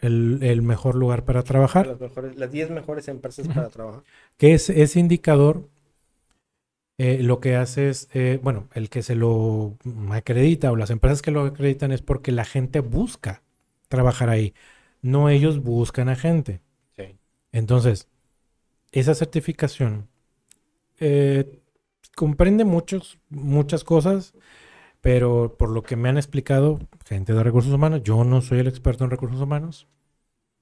el, 0.00 0.40
el 0.42 0.62
mejor 0.62 0.96
lugar 0.96 1.24
para 1.24 1.42
trabajar, 1.42 1.86
Las 1.86 2.00
mejores, 2.00 2.36
las 2.36 2.50
10 2.50 2.70
mejores 2.70 3.08
empresas 3.08 3.48
para 3.48 3.70
trabajar. 3.70 4.04
que 4.38 4.54
es 4.54 4.70
ese 4.70 5.00
indicador 5.00 5.68
eh, 6.98 7.22
lo 7.22 7.40
que 7.40 7.56
hace 7.56 7.90
es, 7.90 8.08
eh, 8.14 8.40
bueno, 8.42 8.68
el 8.72 8.88
que 8.88 9.02
se 9.02 9.14
lo 9.14 9.76
acredita 10.10 10.72
o 10.72 10.76
las 10.76 10.90
empresas 10.90 11.20
que 11.22 11.30
lo 11.30 11.42
acreditan 11.42 11.92
es 11.92 12.02
porque 12.02 12.32
la 12.32 12.44
gente 12.44 12.80
busca 12.80 13.42
trabajar 13.88 14.30
ahí, 14.30 14.54
no 15.02 15.28
ellos 15.28 15.62
buscan 15.62 16.08
a 16.08 16.16
gente. 16.16 16.62
Sí. 16.96 17.18
Entonces, 17.52 18.08
esa 18.92 19.14
certificación 19.14 20.08
eh, 21.00 21.60
comprende 22.16 22.64
muchos, 22.64 23.18
muchas 23.30 23.84
cosas, 23.84 24.34
pero 25.06 25.54
por 25.56 25.70
lo 25.70 25.84
que 25.84 25.94
me 25.94 26.08
han 26.08 26.16
explicado 26.16 26.80
gente 27.04 27.32
de 27.32 27.44
recursos 27.44 27.72
humanos, 27.72 28.02
yo 28.02 28.24
no 28.24 28.42
soy 28.42 28.58
el 28.58 28.66
experto 28.66 29.04
en 29.04 29.10
recursos 29.10 29.40
humanos, 29.40 29.86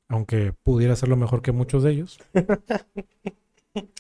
aunque 0.06 0.52
pudiera 0.52 0.92
hacerlo 0.92 1.16
mejor 1.16 1.40
que 1.40 1.50
muchos 1.50 1.82
de 1.82 1.90
ellos. 1.92 2.18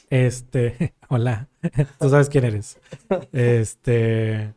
Este, 0.08 0.94
hola, 1.08 1.48
tú 1.98 2.08
sabes 2.08 2.28
quién 2.28 2.44
eres. 2.44 2.78
Este, 3.32 4.54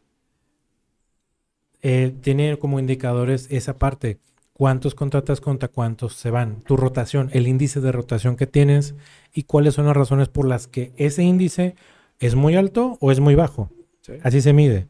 eh, 1.82 2.16
tiene 2.22 2.60
como 2.60 2.80
indicadores 2.80 3.48
esa 3.50 3.80
parte. 3.80 4.20
¿Cuántos 4.54 4.94
contratas 4.94 5.42
contra 5.42 5.70
cuántos 5.70 6.14
se 6.14 6.30
van? 6.30 6.62
Tu 6.62 6.78
rotación, 6.78 7.32
el 7.34 7.48
índice 7.48 7.82
de 7.82 7.92
rotación 7.92 8.36
que 8.36 8.46
tienes 8.46 8.94
y 9.34 9.44
cuáles 9.44 9.74
son 9.74 9.88
las 9.88 9.98
razones 9.98 10.28
por 10.28 10.48
las 10.48 10.68
que 10.68 10.92
ese 10.98 11.24
índice 11.24 11.76
es 12.20 12.36
muy 12.36 12.56
alto 12.56 12.98
o 13.00 13.12
es 13.12 13.20
muy 13.20 13.34
bajo. 13.34 13.72
Sí. 14.02 14.14
Así 14.22 14.42
se 14.42 14.54
mide, 14.54 14.88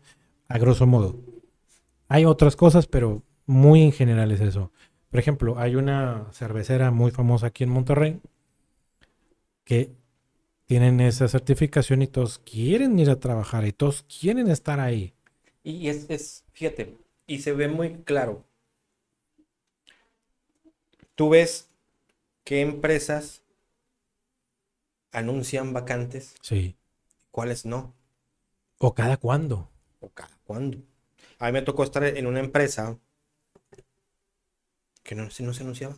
a 0.50 0.58
grosso 0.58 0.88
modo. 0.88 1.20
Hay 2.10 2.26
otras 2.26 2.56
cosas, 2.56 2.88
pero 2.88 3.24
muy 3.46 3.84
en 3.84 3.92
general 3.92 4.32
es 4.32 4.42
eso. 4.42 4.72
Por 5.10 5.20
ejemplo, 5.20 5.58
hay 5.60 5.76
una 5.76 6.28
cervecera 6.34 6.92
muy 6.92 7.12
famosa 7.12 7.48
aquí 7.48 7.64
en 7.64 7.70
Monterrey 7.70 8.20
que 9.64 9.92
tienen 10.66 11.00
esa 11.00 11.28
certificación 11.28 12.02
y 12.02 12.08
todos 12.08 12.40
quieren 12.40 12.98
ir 13.00 13.10
a 13.10 13.20
trabajar 13.20 13.66
y 13.66 13.72
todos 13.74 14.04
quieren 14.04 14.50
estar 14.50 14.80
ahí. 14.80 15.14
Y 15.64 15.90
es, 15.90 16.10
es, 16.10 16.44
fíjate, 16.54 16.98
y 17.26 17.40
se 17.40 17.54
ve 17.54 17.68
muy 17.68 17.96
claro. 18.04 18.44
Tú 21.16 21.30
ves 21.30 21.70
qué 22.44 22.62
empresas 22.62 23.42
anuncian 25.12 25.74
vacantes, 25.74 26.36
Sí. 26.42 26.76
cuáles 27.32 27.66
no, 27.66 27.94
O 28.80 28.94
cada 28.94 29.18
cuándo. 29.18 29.70
o 30.00 30.10
cada 30.10 30.37
cuándo. 30.48 30.80
A 31.40 31.48
mí 31.48 31.52
me 31.54 31.62
tocó 31.64 31.84
estar 31.84 32.04
en 32.06 32.28
una 32.28 32.40
empresa 32.40 33.00
que 35.04 35.16
no, 35.16 35.30
se- 35.32 35.44
no 35.44 35.54
se 35.56 35.64
anunciaba. 35.64 35.98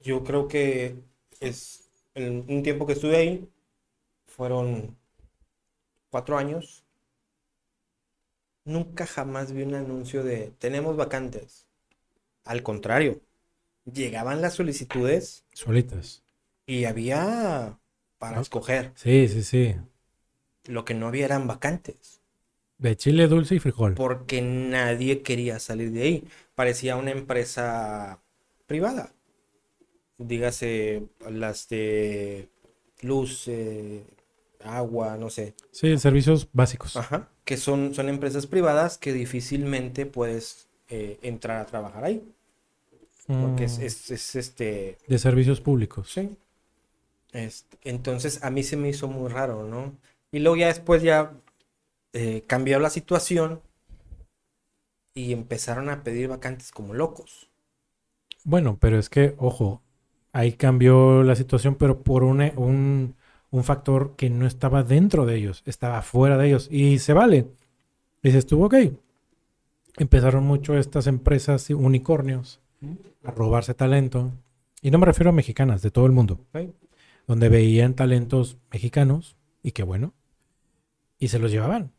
Yo 0.00 0.24
creo 0.24 0.48
que 0.48 0.96
es 1.40 1.90
en 2.14 2.44
un 2.48 2.62
tiempo 2.62 2.86
que 2.86 2.92
estuve 2.94 3.16
ahí, 3.16 3.48
fueron 4.26 4.96
cuatro 6.10 6.38
años, 6.38 6.84
nunca 8.64 9.06
jamás 9.06 9.52
vi 9.52 9.62
un 9.62 9.74
anuncio 9.74 10.22
de 10.24 10.52
tenemos 10.58 10.96
vacantes. 10.96 11.66
Al 12.44 12.62
contrario, 12.62 13.22
llegaban 13.92 14.42
las 14.42 14.54
solicitudes 14.54 15.46
Solitas. 15.54 16.24
y 16.66 16.84
había 16.86 17.80
para 18.18 18.38
Ah. 18.38 18.42
escoger. 18.42 18.92
Sí, 18.96 19.28
sí, 19.28 19.42
sí. 19.42 19.76
Lo 20.66 20.84
que 20.84 20.94
no 20.94 21.08
había 21.08 21.24
eran 21.26 21.46
vacantes. 21.46 22.20
De 22.78 22.96
chile 22.96 23.28
dulce 23.28 23.54
y 23.56 23.58
frijol. 23.60 23.94
porque 23.94 24.42
nadie 24.42 25.22
quería 25.22 25.58
salir 25.60 25.92
de 25.92 26.02
ahí. 26.02 26.28
Parecía 26.54 26.96
una 26.96 27.12
empresa 27.12 28.20
privada. 28.66 29.12
Dígase 30.18 31.02
las 31.30 31.68
de 31.68 32.48
luz, 33.02 33.44
eh, 33.48 34.04
agua, 34.64 35.16
no 35.16 35.30
sé. 35.30 35.54
Sí, 35.72 35.96
servicios 35.98 36.48
básicos. 36.52 36.96
Ajá. 36.96 37.28
Que 37.44 37.56
son, 37.56 37.92
son 37.94 38.08
empresas 38.08 38.46
privadas 38.46 38.98
que 38.98 39.12
difícilmente 39.12 40.06
puedes 40.06 40.68
eh, 40.88 41.18
entrar 41.22 41.60
a 41.60 41.66
trabajar 41.66 42.04
ahí. 42.04 42.22
Porque 43.26 43.64
es, 43.64 43.78
Mm, 43.78 43.82
es- 43.82 44.10
es, 44.10 44.34
este. 44.36 44.98
De 45.06 45.18
servicios 45.18 45.60
públicos. 45.60 46.10
Sí. 46.12 46.36
Este, 47.32 47.78
entonces 47.84 48.42
a 48.44 48.50
mí 48.50 48.62
se 48.62 48.76
me 48.76 48.88
hizo 48.90 49.08
muy 49.08 49.30
raro, 49.30 49.64
¿no? 49.66 49.96
Y 50.32 50.40
luego 50.40 50.56
ya 50.56 50.66
después 50.66 51.02
ya 51.02 51.34
eh, 52.14 52.42
cambió 52.46 52.78
la 52.80 52.90
situación 52.90 53.60
y 55.14 55.32
empezaron 55.32 55.90
a 55.90 56.02
pedir 56.02 56.28
vacantes 56.28 56.72
como 56.72 56.94
locos. 56.94 57.50
Bueno, 58.44 58.78
pero 58.80 58.98
es 58.98 59.08
que, 59.08 59.34
ojo, 59.38 59.82
ahí 60.32 60.54
cambió 60.54 61.22
la 61.22 61.36
situación, 61.36 61.74
pero 61.76 62.02
por 62.02 62.24
un, 62.24 62.40
un, 62.56 63.14
un 63.50 63.64
factor 63.64 64.16
que 64.16 64.30
no 64.30 64.46
estaba 64.46 64.82
dentro 64.82 65.26
de 65.26 65.36
ellos, 65.36 65.62
estaba 65.66 66.02
fuera 66.02 66.38
de 66.38 66.48
ellos. 66.48 66.68
Y 66.70 66.98
se 66.98 67.12
vale. 67.12 67.46
Dices 68.22 68.46
tú, 68.46 68.64
ok. 68.64 68.74
Empezaron 69.98 70.44
mucho 70.44 70.78
estas 70.78 71.06
empresas 71.06 71.68
unicornios 71.68 72.60
a 73.22 73.30
robarse 73.30 73.74
talento. 73.74 74.32
Y 74.80 74.90
no 74.90 74.98
me 74.98 75.06
refiero 75.06 75.30
a 75.30 75.34
mexicanas, 75.34 75.82
de 75.82 75.90
todo 75.90 76.06
el 76.06 76.12
mundo. 76.12 76.40
Donde 77.26 77.48
veían 77.48 77.94
talentos 77.94 78.56
mexicanos, 78.72 79.36
y 79.62 79.72
qué 79.72 79.82
bueno, 79.82 80.14
y 81.22 81.28
se 81.28 81.38
los 81.38 81.50
llevaban. 81.50 81.92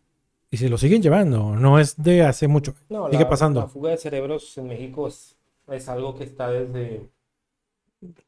Y 0.51 0.57
se 0.57 0.69
los 0.69 0.81
siguen 0.81 1.01
llevando. 1.01 1.55
No 1.55 1.79
es 1.79 1.95
de 1.97 2.23
hace 2.23 2.47
mucho. 2.47 2.75
No, 2.89 3.09
Sigue 3.09 3.23
la, 3.23 3.29
pasando. 3.29 3.61
la 3.61 3.67
fuga 3.67 3.91
de 3.91 3.97
cerebros 3.97 4.57
en 4.57 4.67
México 4.67 5.07
es, 5.07 5.35
es 5.67 5.87
algo 5.89 6.15
que 6.15 6.25
está 6.25 6.51
desde 6.51 7.09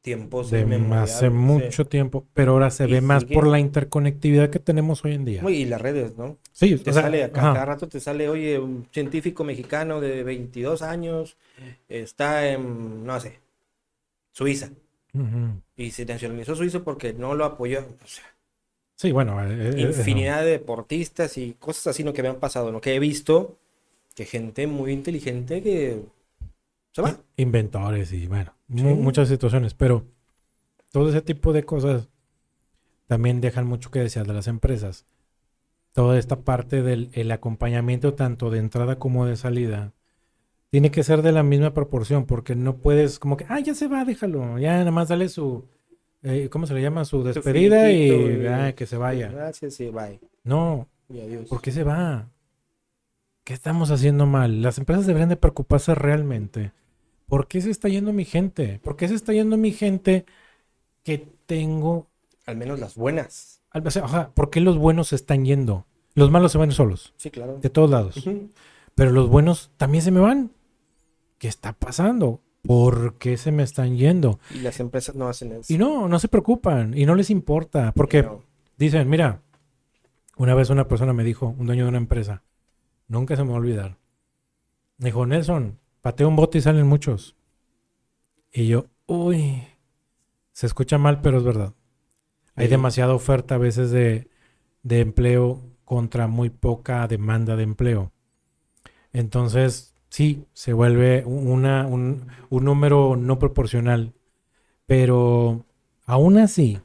tiempos 0.00 0.50
de 0.50 0.62
hace 0.94 1.26
sí. 1.26 1.32
mucho 1.34 1.84
tiempo, 1.84 2.26
pero 2.32 2.52
ahora 2.52 2.70
se 2.70 2.88
Y 2.88 2.92
ve 2.92 3.00
más 3.00 3.24
por 3.24 3.46
la 3.46 3.58
interconectividad 3.60 4.48
que 4.50 4.58
tenemos 4.58 5.04
hoy 5.04 5.14
en 5.14 5.24
día. 5.24 5.44
Uy, 5.44 5.56
Y 5.58 5.64
las 5.66 5.80
redes, 5.80 6.16
¿no? 6.16 6.38
sí, 6.52 6.76
Te 6.76 6.90
o 6.90 6.94
sea, 6.94 7.02
sale 7.02 7.24
acá, 7.24 7.40
cada 7.52 7.64
rato 7.66 7.88
te 7.88 8.00
sale, 8.00 8.28
oye, 8.28 8.58
un 8.58 8.88
científico 8.90 9.44
mexicano 9.44 10.00
de 10.00 10.22
22 10.24 10.82
años 10.82 11.36
está 11.88 12.48
en, 12.48 13.04
no 13.04 13.20
sé, 13.20 13.40
Suiza. 14.32 14.70
Y 15.76 15.90
se 15.92 16.04
nacionalizó 16.04 16.54
suizo 16.54 16.84
porque 16.84 17.14
no 17.14 17.34
lo 17.34 17.44
apoyó. 17.44 17.80
O 17.80 18.06
sea, 18.06 18.24
Sí, 18.96 19.12
bueno, 19.12 19.42
eh, 19.44 19.72
eh, 19.76 19.80
infinidad 19.82 20.42
de 20.42 20.52
deportistas 20.52 21.36
y 21.36 21.52
cosas 21.58 21.88
así 21.88 22.02
¿no? 22.02 22.12
que 22.14 22.22
me 22.22 22.28
han 22.28 22.36
pasado, 22.40 22.72
¿no? 22.72 22.80
Que 22.80 22.94
he 22.94 22.98
visto 22.98 23.58
que 24.14 24.24
gente 24.24 24.66
muy 24.66 24.92
inteligente 24.92 25.62
que 25.62 26.02
se 26.92 27.02
va. 27.02 27.10
eh, 27.10 27.16
inventores 27.36 28.12
y 28.12 28.26
bueno, 28.26 28.54
Sí. 28.74 28.82
muchas 28.82 29.28
situaciones, 29.28 29.74
pero 29.74 30.04
todo 30.92 31.10
ese 31.10 31.20
tipo 31.20 31.52
de 31.52 31.64
cosas 31.64 32.08
también 33.06 33.40
dejan 33.42 33.66
mucho 33.66 33.90
que 33.90 34.00
desear 34.00 34.26
de 34.26 34.32
las 34.32 34.48
empresas. 34.48 35.04
Toda 35.92 36.18
esta 36.18 36.40
parte 36.40 36.82
del 36.82 37.10
el 37.12 37.30
acompañamiento 37.30 38.14
tanto 38.14 38.50
de 38.50 38.58
entrada 38.58 38.98
como 38.98 39.26
de 39.26 39.36
salida 39.36 39.92
tiene 40.70 40.90
que 40.90 41.04
ser 41.04 41.20
de 41.22 41.32
la 41.32 41.42
misma 41.42 41.74
proporción 41.74 42.24
porque 42.26 42.54
no 42.56 42.78
puedes 42.78 43.18
como 43.18 43.36
que, 43.36 43.44
ah, 43.48 43.60
ya 43.60 43.74
se 43.74 43.88
va, 43.88 44.04
déjalo, 44.06 44.58
ya 44.58 44.78
nada 44.78 44.90
más 44.90 45.08
dale 45.08 45.28
su, 45.28 45.68
eh, 46.26 46.48
¿cómo 46.50 46.66
se 46.66 46.74
le 46.74 46.82
llama? 46.82 47.04
Su 47.04 47.22
despedida 47.22 47.90
y, 47.90 48.46
ah, 48.46 48.74
que 48.74 48.86
se 48.86 48.96
vaya. 48.96 49.28
Gracias, 49.30 49.78
bye. 49.78 50.20
No, 50.44 50.88
Y 51.08 51.20
adiós. 51.20 51.48
¿por 51.48 51.60
qué 51.62 51.72
se 51.72 51.84
va? 51.84 52.28
¿Qué 53.44 53.54
estamos 53.54 53.90
haciendo 53.90 54.26
mal? 54.26 54.60
Las 54.62 54.78
empresas 54.78 55.06
deberían 55.06 55.28
de 55.28 55.36
preocuparse 55.36 55.94
realmente. 55.94 56.72
¿Por 57.26 57.46
qué 57.48 57.60
se 57.60 57.70
está 57.70 57.88
yendo 57.88 58.12
mi 58.12 58.24
gente? 58.24 58.80
¿Por 58.82 58.96
qué 58.96 59.08
se 59.08 59.14
está 59.14 59.32
yendo 59.32 59.56
mi 59.56 59.72
gente 59.72 60.26
que 61.04 61.26
tengo? 61.46 62.08
Al 62.44 62.56
menos 62.56 62.78
las 62.80 62.94
buenas. 62.96 63.62
al- 63.70 63.86
o 63.86 63.90
sea, 63.90 64.04
ajá, 64.04 64.30
¿por 64.34 64.50
qué 64.50 64.60
los 64.60 64.78
buenos 64.78 65.08
se 65.08 65.16
están 65.16 65.44
yendo? 65.44 65.86
Los 66.14 66.30
malos 66.30 66.52
se 66.52 66.58
van 66.58 66.72
solos, 66.72 67.12
Sí, 67.16 67.30
claro. 67.30 67.58
de 67.60 67.68
todos 67.70 67.90
lados. 67.90 68.24
Pero 68.94 69.10
los 69.12 69.28
buenos 69.28 69.70
también 69.76 70.02
se 70.02 70.10
me 70.10 70.20
van. 70.20 70.50
¿Qué 71.38 71.46
está 71.48 71.72
pasando? 71.74 72.40
¿Por 72.66 73.14
qué 73.18 73.36
se 73.36 73.52
me 73.52 73.62
están 73.62 73.96
yendo? 73.96 74.38
Y 74.54 74.58
las 74.58 74.80
empresas 74.80 75.14
no 75.14 75.28
hacen 75.28 75.52
eso. 75.52 75.72
Y 75.72 75.78
no, 75.78 76.08
no 76.08 76.18
se 76.18 76.28
preocupan 76.28 76.96
y 76.96 77.06
no 77.06 77.14
les 77.14 77.30
importa. 77.30 77.92
Porque 77.94 78.22
No. 78.22 78.42
Dicen, 78.78 79.08
mira, 79.08 79.40
una 80.36 80.54
vez 80.54 80.68
una 80.70 80.86
persona 80.86 81.12
me 81.14 81.24
dijo, 81.24 81.54
un 81.58 81.66
dueño 81.66 81.84
de 81.84 81.88
una 81.88 81.98
empresa, 81.98 82.42
nunca 83.08 83.36
se 83.36 83.42
me 83.42 83.50
va 83.50 83.56
a 83.56 83.60
olvidar. 83.60 83.96
Me 84.98 85.06
dijo, 85.06 85.24
Nelson, 85.26 85.78
patea 86.02 86.26
un 86.26 86.36
bote 86.36 86.58
y 86.58 86.60
salen 86.60 86.86
muchos. 86.86 87.36
Y 88.52 88.66
yo, 88.68 88.86
uy, 89.06 89.62
se 90.52 90.66
escucha 90.66 90.98
mal, 90.98 91.20
pero 91.22 91.38
es 91.38 91.44
verdad. 91.44 91.72
Hay 92.54 92.66
Sí. 92.66 92.70
demasiada 92.70 93.14
oferta 93.14 93.54
a 93.56 93.58
veces 93.58 93.90
de, 93.90 94.28
de 94.82 95.00
empleo 95.00 95.62
contra 95.84 96.26
muy 96.26 96.50
poca 96.50 97.06
demanda 97.08 97.56
de 97.56 97.62
empleo. 97.62 98.12
Entonces, 99.12 99.94
sí, 100.08 100.46
se 100.52 100.72
vuelve 100.72 101.24
una, 101.26 101.86
un, 101.86 102.28
un 102.50 102.64
número 102.64 103.16
no 103.16 103.38
proporcional. 103.38 104.12
Pero 104.86 105.64
aún 106.06 106.38
así, 106.38 106.78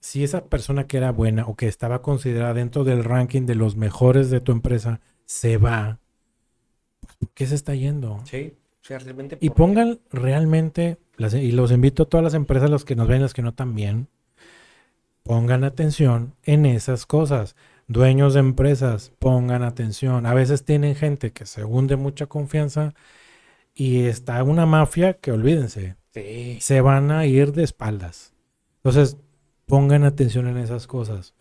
si 0.00 0.24
esa 0.24 0.46
persona 0.46 0.86
que 0.86 0.96
era 0.96 1.12
buena 1.12 1.46
o 1.46 1.54
que 1.56 1.68
estaba 1.68 2.02
considerada 2.02 2.54
dentro 2.54 2.84
del 2.84 3.04
ranking 3.04 3.46
de 3.46 3.54
los 3.54 3.76
mejores 3.76 4.30
de 4.30 4.40
tu 4.40 4.52
empresa 4.52 5.00
se 5.24 5.56
va, 5.58 6.00
pues, 7.00 7.16
¿por 7.16 7.30
qué 7.30 7.46
se 7.46 7.54
está 7.54 7.74
yendo? 7.74 8.20
Sí, 8.24 8.54
realmente. 8.82 9.38
Y 9.40 9.50
pongan 9.50 10.00
realmente, 10.10 10.98
las- 11.16 11.34
y 11.34 11.52
los 11.52 11.70
invito 11.70 12.02
a 12.04 12.06
todas 12.06 12.24
las 12.24 12.34
empresas, 12.34 12.68
los 12.70 12.84
que 12.84 12.96
nos 12.96 13.08
ven, 13.08 13.22
los 13.22 13.32
que 13.34 13.42
no 13.42 13.54
también, 13.54 14.08
pongan 15.22 15.64
atención 15.64 16.34
en 16.42 16.66
esas 16.66 17.06
cosas. 17.06 17.54
Dueños 17.92 18.32
de 18.32 18.40
empresas, 18.40 19.12
pongan 19.18 19.62
atención. 19.62 20.24
A 20.24 20.32
veces 20.32 20.64
tienen 20.64 20.94
gente 20.94 21.30
que 21.32 21.44
se 21.44 21.62
hunde 21.64 21.96
mucha 21.96 22.24
confianza 22.26 22.94
y 23.74 24.04
está 24.04 24.42
una 24.42 24.64
mafia 24.64 25.14
que 25.14 25.30
olvídense, 25.30 25.96
Sí. 26.14 26.58
se 26.60 26.80
van 26.80 27.10
a 27.10 27.26
ir 27.26 27.52
de 27.52 27.64
espaldas. 27.64 28.32
Entonces, 28.76 29.18
pongan 29.66 30.04
atención 30.04 30.46
en 30.46 30.56
esas 30.56 30.86
cosas. 30.86 31.34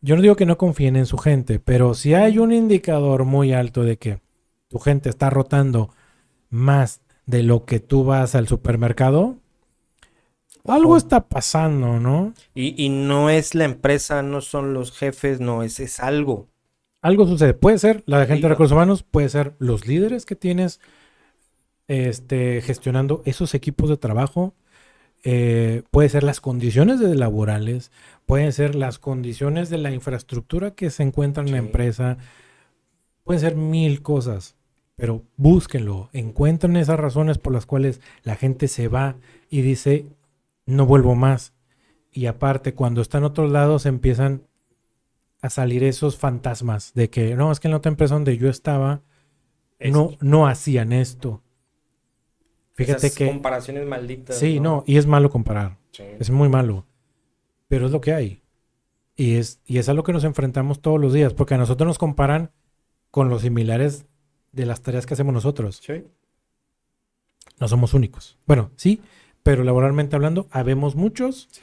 Yo 0.00 0.16
no 0.16 0.22
digo 0.22 0.36
que 0.36 0.46
no 0.46 0.58
confíen 0.58 0.96
en 0.96 1.06
su 1.06 1.18
gente, 1.18 1.58
pero 1.58 1.94
si 1.94 2.14
hay 2.14 2.38
un 2.38 2.52
indicador 2.52 3.24
muy 3.24 3.52
alto 3.52 3.82
de 3.82 3.96
que 3.96 4.20
tu 4.68 4.78
gente 4.78 5.08
está 5.08 5.28
rotando 5.30 5.90
más 6.50 7.00
de 7.26 7.42
lo 7.42 7.64
que 7.64 7.80
tú 7.80 8.04
vas 8.04 8.34
al 8.34 8.46
supermercado, 8.48 9.36
algo 10.66 10.96
está 10.96 11.28
pasando, 11.28 11.98
¿no? 11.98 12.34
Y, 12.54 12.82
y 12.82 12.88
no 12.88 13.30
es 13.30 13.54
la 13.54 13.64
empresa, 13.64 14.22
no 14.22 14.40
son 14.40 14.74
los 14.74 14.92
jefes, 14.92 15.40
no, 15.40 15.62
es, 15.62 15.80
es 15.80 16.00
algo. 16.00 16.48
Algo 17.00 17.26
sucede. 17.26 17.54
Puede 17.54 17.78
ser 17.78 18.04
la 18.06 18.26
gente 18.26 18.42
de 18.42 18.48
recursos 18.48 18.72
humanos, 18.72 19.02
puede 19.02 19.28
ser 19.28 19.54
los 19.58 19.86
líderes 19.86 20.24
que 20.24 20.36
tienes 20.36 20.80
este, 21.88 22.60
gestionando 22.62 23.22
esos 23.24 23.54
equipos 23.54 23.90
de 23.90 23.96
trabajo, 23.96 24.54
eh, 25.24 25.82
puede 25.90 26.08
ser 26.08 26.22
las 26.22 26.40
condiciones 26.40 27.00
de 27.00 27.14
laborales, 27.14 27.92
pueden 28.24 28.52
ser 28.52 28.74
las 28.74 28.98
condiciones 28.98 29.68
de 29.68 29.78
la 29.78 29.90
infraestructura 29.90 30.72
que 30.72 30.90
se 30.90 31.02
encuentra 31.02 31.42
en 31.42 31.52
la 31.52 31.58
empresa, 31.58 32.18
pueden 33.24 33.40
ser 33.40 33.56
mil 33.56 34.00
cosas, 34.02 34.56
pero 34.96 35.22
búsquenlo, 35.36 36.08
encuentren 36.12 36.76
esas 36.76 36.98
razones 36.98 37.38
por 37.38 37.52
las 37.52 37.66
cuales 37.66 38.00
la 38.22 38.36
gente 38.36 38.68
se 38.68 38.88
va 38.88 39.16
y 39.50 39.62
dice, 39.62 40.06
no 40.76 40.86
vuelvo 40.86 41.14
más. 41.14 41.52
Y 42.10 42.26
aparte, 42.26 42.74
cuando 42.74 43.00
está 43.00 43.18
en 43.18 43.24
otros 43.24 43.50
lados, 43.50 43.86
empiezan 43.86 44.46
a 45.40 45.50
salir 45.50 45.82
esos 45.84 46.16
fantasmas 46.16 46.92
de 46.94 47.10
que, 47.10 47.34
no, 47.34 47.50
es 47.50 47.58
que 47.60 47.68
en 47.68 47.72
la 47.72 47.78
otra 47.78 47.90
empresa 47.90 48.14
donde 48.14 48.36
yo 48.38 48.48
estaba, 48.48 49.02
no, 49.80 50.10
Es- 50.10 50.22
no 50.22 50.46
hacían 50.46 50.92
esto. 50.92 51.42
Fíjate 52.74 53.06
esas 53.08 53.18
que... 53.18 53.26
comparaciones 53.26 53.86
malditas. 53.86 54.38
Sí, 54.38 54.60
no, 54.60 54.84
y 54.86 54.96
es 54.96 55.06
malo 55.06 55.30
comparar. 55.30 55.78
Sí. 55.90 56.04
Es 56.18 56.30
muy 56.30 56.48
malo. 56.48 56.86
Pero 57.68 57.86
es 57.86 57.92
lo 57.92 58.00
que 58.00 58.12
hay. 58.12 58.42
Y 59.16 59.34
es, 59.36 59.60
y 59.66 59.78
es 59.78 59.88
a 59.88 59.94
lo 59.94 60.04
que 60.04 60.12
nos 60.12 60.24
enfrentamos 60.24 60.80
todos 60.80 61.00
los 61.00 61.12
días, 61.12 61.34
porque 61.34 61.54
a 61.54 61.58
nosotros 61.58 61.86
nos 61.86 61.98
comparan 61.98 62.50
con 63.10 63.28
los 63.28 63.42
similares 63.42 64.06
de 64.52 64.64
las 64.66 64.80
tareas 64.82 65.04
que 65.06 65.14
hacemos 65.14 65.34
nosotros. 65.34 65.80
Sí. 65.84 66.04
No 67.60 67.68
somos 67.68 67.94
únicos. 67.94 68.38
Bueno, 68.46 68.70
sí, 68.76 69.00
pero 69.42 69.64
laboralmente 69.64 70.16
hablando, 70.16 70.46
habemos 70.50 70.94
muchos 70.96 71.48
Sí. 71.52 71.62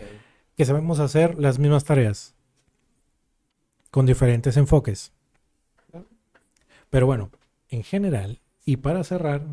que 0.55 0.65
sabemos 0.65 0.99
hacer 0.99 1.39
las 1.39 1.59
mismas 1.59 1.83
tareas 1.85 2.35
con 3.91 4.05
diferentes 4.05 4.57
enfoques. 4.57 5.11
Pero 6.89 7.05
bueno, 7.05 7.29
en 7.69 7.83
general, 7.83 8.39
y 8.65 8.77
para 8.77 9.03
cerrar, 9.03 9.45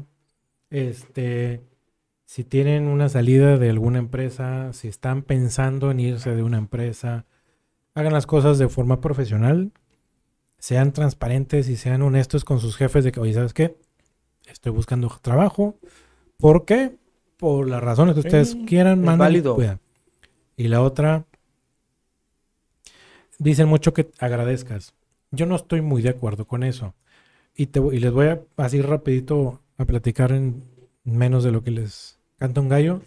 este, 0.70 1.60
si 2.24 2.44
tienen 2.44 2.88
una 2.88 3.08
salida 3.08 3.58
de 3.58 3.70
alguna 3.70 3.98
empresa, 3.98 4.72
si 4.72 4.88
están 4.88 5.22
pensando 5.22 5.90
en 5.90 6.00
irse 6.00 6.34
de 6.34 6.42
una 6.42 6.58
empresa, 6.58 7.26
hagan 7.94 8.12
las 8.12 8.26
cosas 8.26 8.58
de 8.58 8.68
forma 8.68 9.00
profesional, 9.00 9.72
sean 10.58 10.92
transparentes 10.92 11.68
y 11.68 11.76
sean 11.76 12.02
honestos 12.02 12.44
con 12.44 12.58
sus 12.58 12.76
jefes 12.76 13.04
de 13.04 13.12
que, 13.12 13.20
oye, 13.20 13.34
¿sabes 13.34 13.52
qué? 13.54 13.76
Estoy 14.46 14.72
buscando 14.72 15.08
trabajo. 15.20 15.78
¿Por 16.38 16.64
qué? 16.64 16.96
Por 17.36 17.68
las 17.68 17.82
razones 17.82 18.14
que 18.14 18.20
ustedes 18.20 18.50
Sí, 18.52 18.64
quieran, 18.66 19.02
manden. 19.02 19.42
Y 20.56 20.68
la 20.68 20.80
otra, 20.80 21.26
dicen 23.38 23.68
mucho 23.68 23.92
que 23.92 24.10
agradezcas. 24.18 24.94
Yo 25.30 25.44
no 25.46 25.56
estoy 25.56 25.82
muy 25.82 26.02
de 26.02 26.08
acuerdo 26.10 26.46
con 26.46 26.62
eso. 26.62 26.94
Y, 27.54 27.66
te, 27.66 27.80
voy- 27.80 27.96
y 27.96 28.00
les 28.00 28.12
voy 28.12 28.26
a 28.28 28.40
así 28.56 28.80
rapidito 28.80 29.60
a 29.76 29.84
platicar 29.84 30.32
en 30.32 30.64
menos 31.04 31.44
de 31.44 31.52
lo 31.52 31.62
que 31.62 31.70
les 31.70 32.18
canta 32.38 32.60
un 32.60 32.68
gallo. 32.68 33.02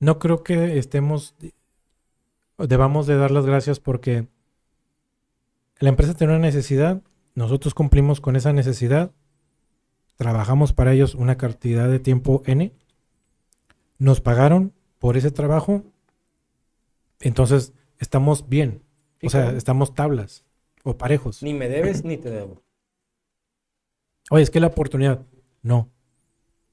No 0.00 0.18
creo 0.18 0.42
que 0.42 0.78
estemos, 0.78 1.34
debamos 2.58 3.06
de 3.06 3.16
dar 3.16 3.30
las 3.30 3.46
gracias 3.46 3.80
porque 3.80 4.26
la 5.78 5.88
empresa 5.88 6.14
tiene 6.14 6.32
una 6.34 6.42
necesidad, 6.42 7.02
nosotros 7.34 7.74
cumplimos 7.74 8.20
con 8.20 8.36
esa 8.36 8.52
necesidad, 8.52 9.12
trabajamos 10.16 10.72
para 10.72 10.92
ellos 10.92 11.14
una 11.14 11.36
cantidad 11.36 11.88
de 11.88 11.98
tiempo 11.98 12.42
N, 12.46 12.72
nos 13.98 14.20
pagaron 14.20 14.72
por 14.98 15.16
ese 15.16 15.30
trabajo, 15.30 15.82
entonces 17.20 17.72
estamos 17.98 18.48
bien, 18.48 18.82
o 19.22 19.30
sea, 19.30 19.50
estamos 19.52 19.94
tablas 19.94 20.44
o 20.82 20.96
parejos. 20.96 21.42
Ni 21.42 21.54
me 21.54 21.68
debes 21.68 22.04
ni 22.04 22.16
te 22.16 22.30
debo. 22.30 22.62
Oye, 24.30 24.42
es 24.42 24.50
que 24.50 24.60
la 24.60 24.68
oportunidad, 24.68 25.22
no, 25.62 25.88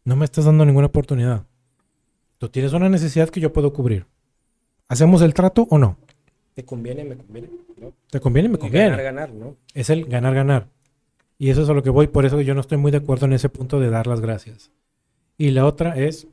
no 0.03 0.15
me 0.15 0.25
estás 0.25 0.45
dando 0.45 0.65
ninguna 0.65 0.87
oportunidad. 0.87 1.45
Tú 2.37 2.49
tienes 2.49 2.73
una 2.73 2.89
necesidad 2.89 3.29
que 3.29 3.39
yo 3.39 3.53
puedo 3.53 3.71
cubrir. 3.71 4.07
¿Hacemos 4.87 5.21
el 5.21 5.33
trato 5.33 5.67
o 5.69 5.77
no? 5.77 5.97
¿Te 6.53 6.65
conviene? 6.65 7.03
¿Me 7.03 7.15
conviene? 7.15 7.49
¿No? 7.77 7.93
¿Te 8.09 8.19
conviene? 8.19 8.49
Me 8.49 8.55
Y 8.55 8.59
conviene. 8.59 8.89
Ganar, 8.89 9.03
ganar, 9.03 9.33
¿no? 9.33 9.55
Es 9.73 9.89
el 9.89 10.05
ganar, 10.05 10.33
ganar. 10.33 10.67
Y 11.41 11.49
eso 11.49 11.63
es 11.63 11.69
a 11.69 11.73
lo 11.73 11.81
que 11.81 11.89
voy, 11.89 12.05
por 12.05 12.27
eso 12.27 12.39
yo 12.41 12.53
no 12.53 12.61
estoy 12.61 12.77
muy 12.77 12.91
de 12.91 12.99
acuerdo 12.99 13.25
en 13.25 13.33
ese 13.33 13.49
punto 13.49 13.79
de 13.79 13.89
dar 13.89 14.05
las 14.05 14.21
gracias. 14.21 14.69
Y 15.39 15.49
la 15.49 15.65
otra 15.65 15.97
es, 15.97 16.27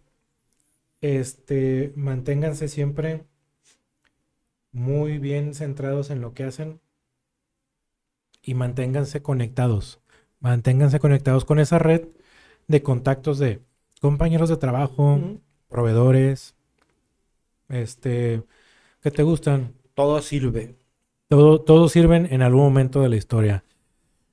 este, 1.00 1.94
manténganse 1.96 2.68
siempre 2.68 3.24
muy 4.70 5.16
bien 5.16 5.54
centrados 5.54 6.10
en 6.10 6.20
lo 6.20 6.34
que 6.34 6.44
hacen 6.44 6.78
y 8.42 8.52
manténganse 8.52 9.22
conectados. 9.22 9.98
Manténganse 10.40 11.00
conectados 11.00 11.46
con 11.46 11.58
esa 11.58 11.78
red 11.78 12.08
de 12.66 12.82
contactos 12.82 13.38
de 13.38 13.62
compañeros 14.02 14.50
de 14.50 14.58
trabajo, 14.58 15.18
proveedores, 15.70 16.54
este, 17.70 18.42
que 19.02 19.10
te 19.10 19.22
gustan, 19.22 19.72
Todo 19.94 20.20
sirve. 20.22 20.74
todo, 21.28 21.60
todos 21.62 21.92
sirven 21.92 22.28
en 22.30 22.42
algún 22.42 22.62
momento 22.62 23.00
de 23.00 23.08
la 23.08 23.16
historia. 23.16 23.64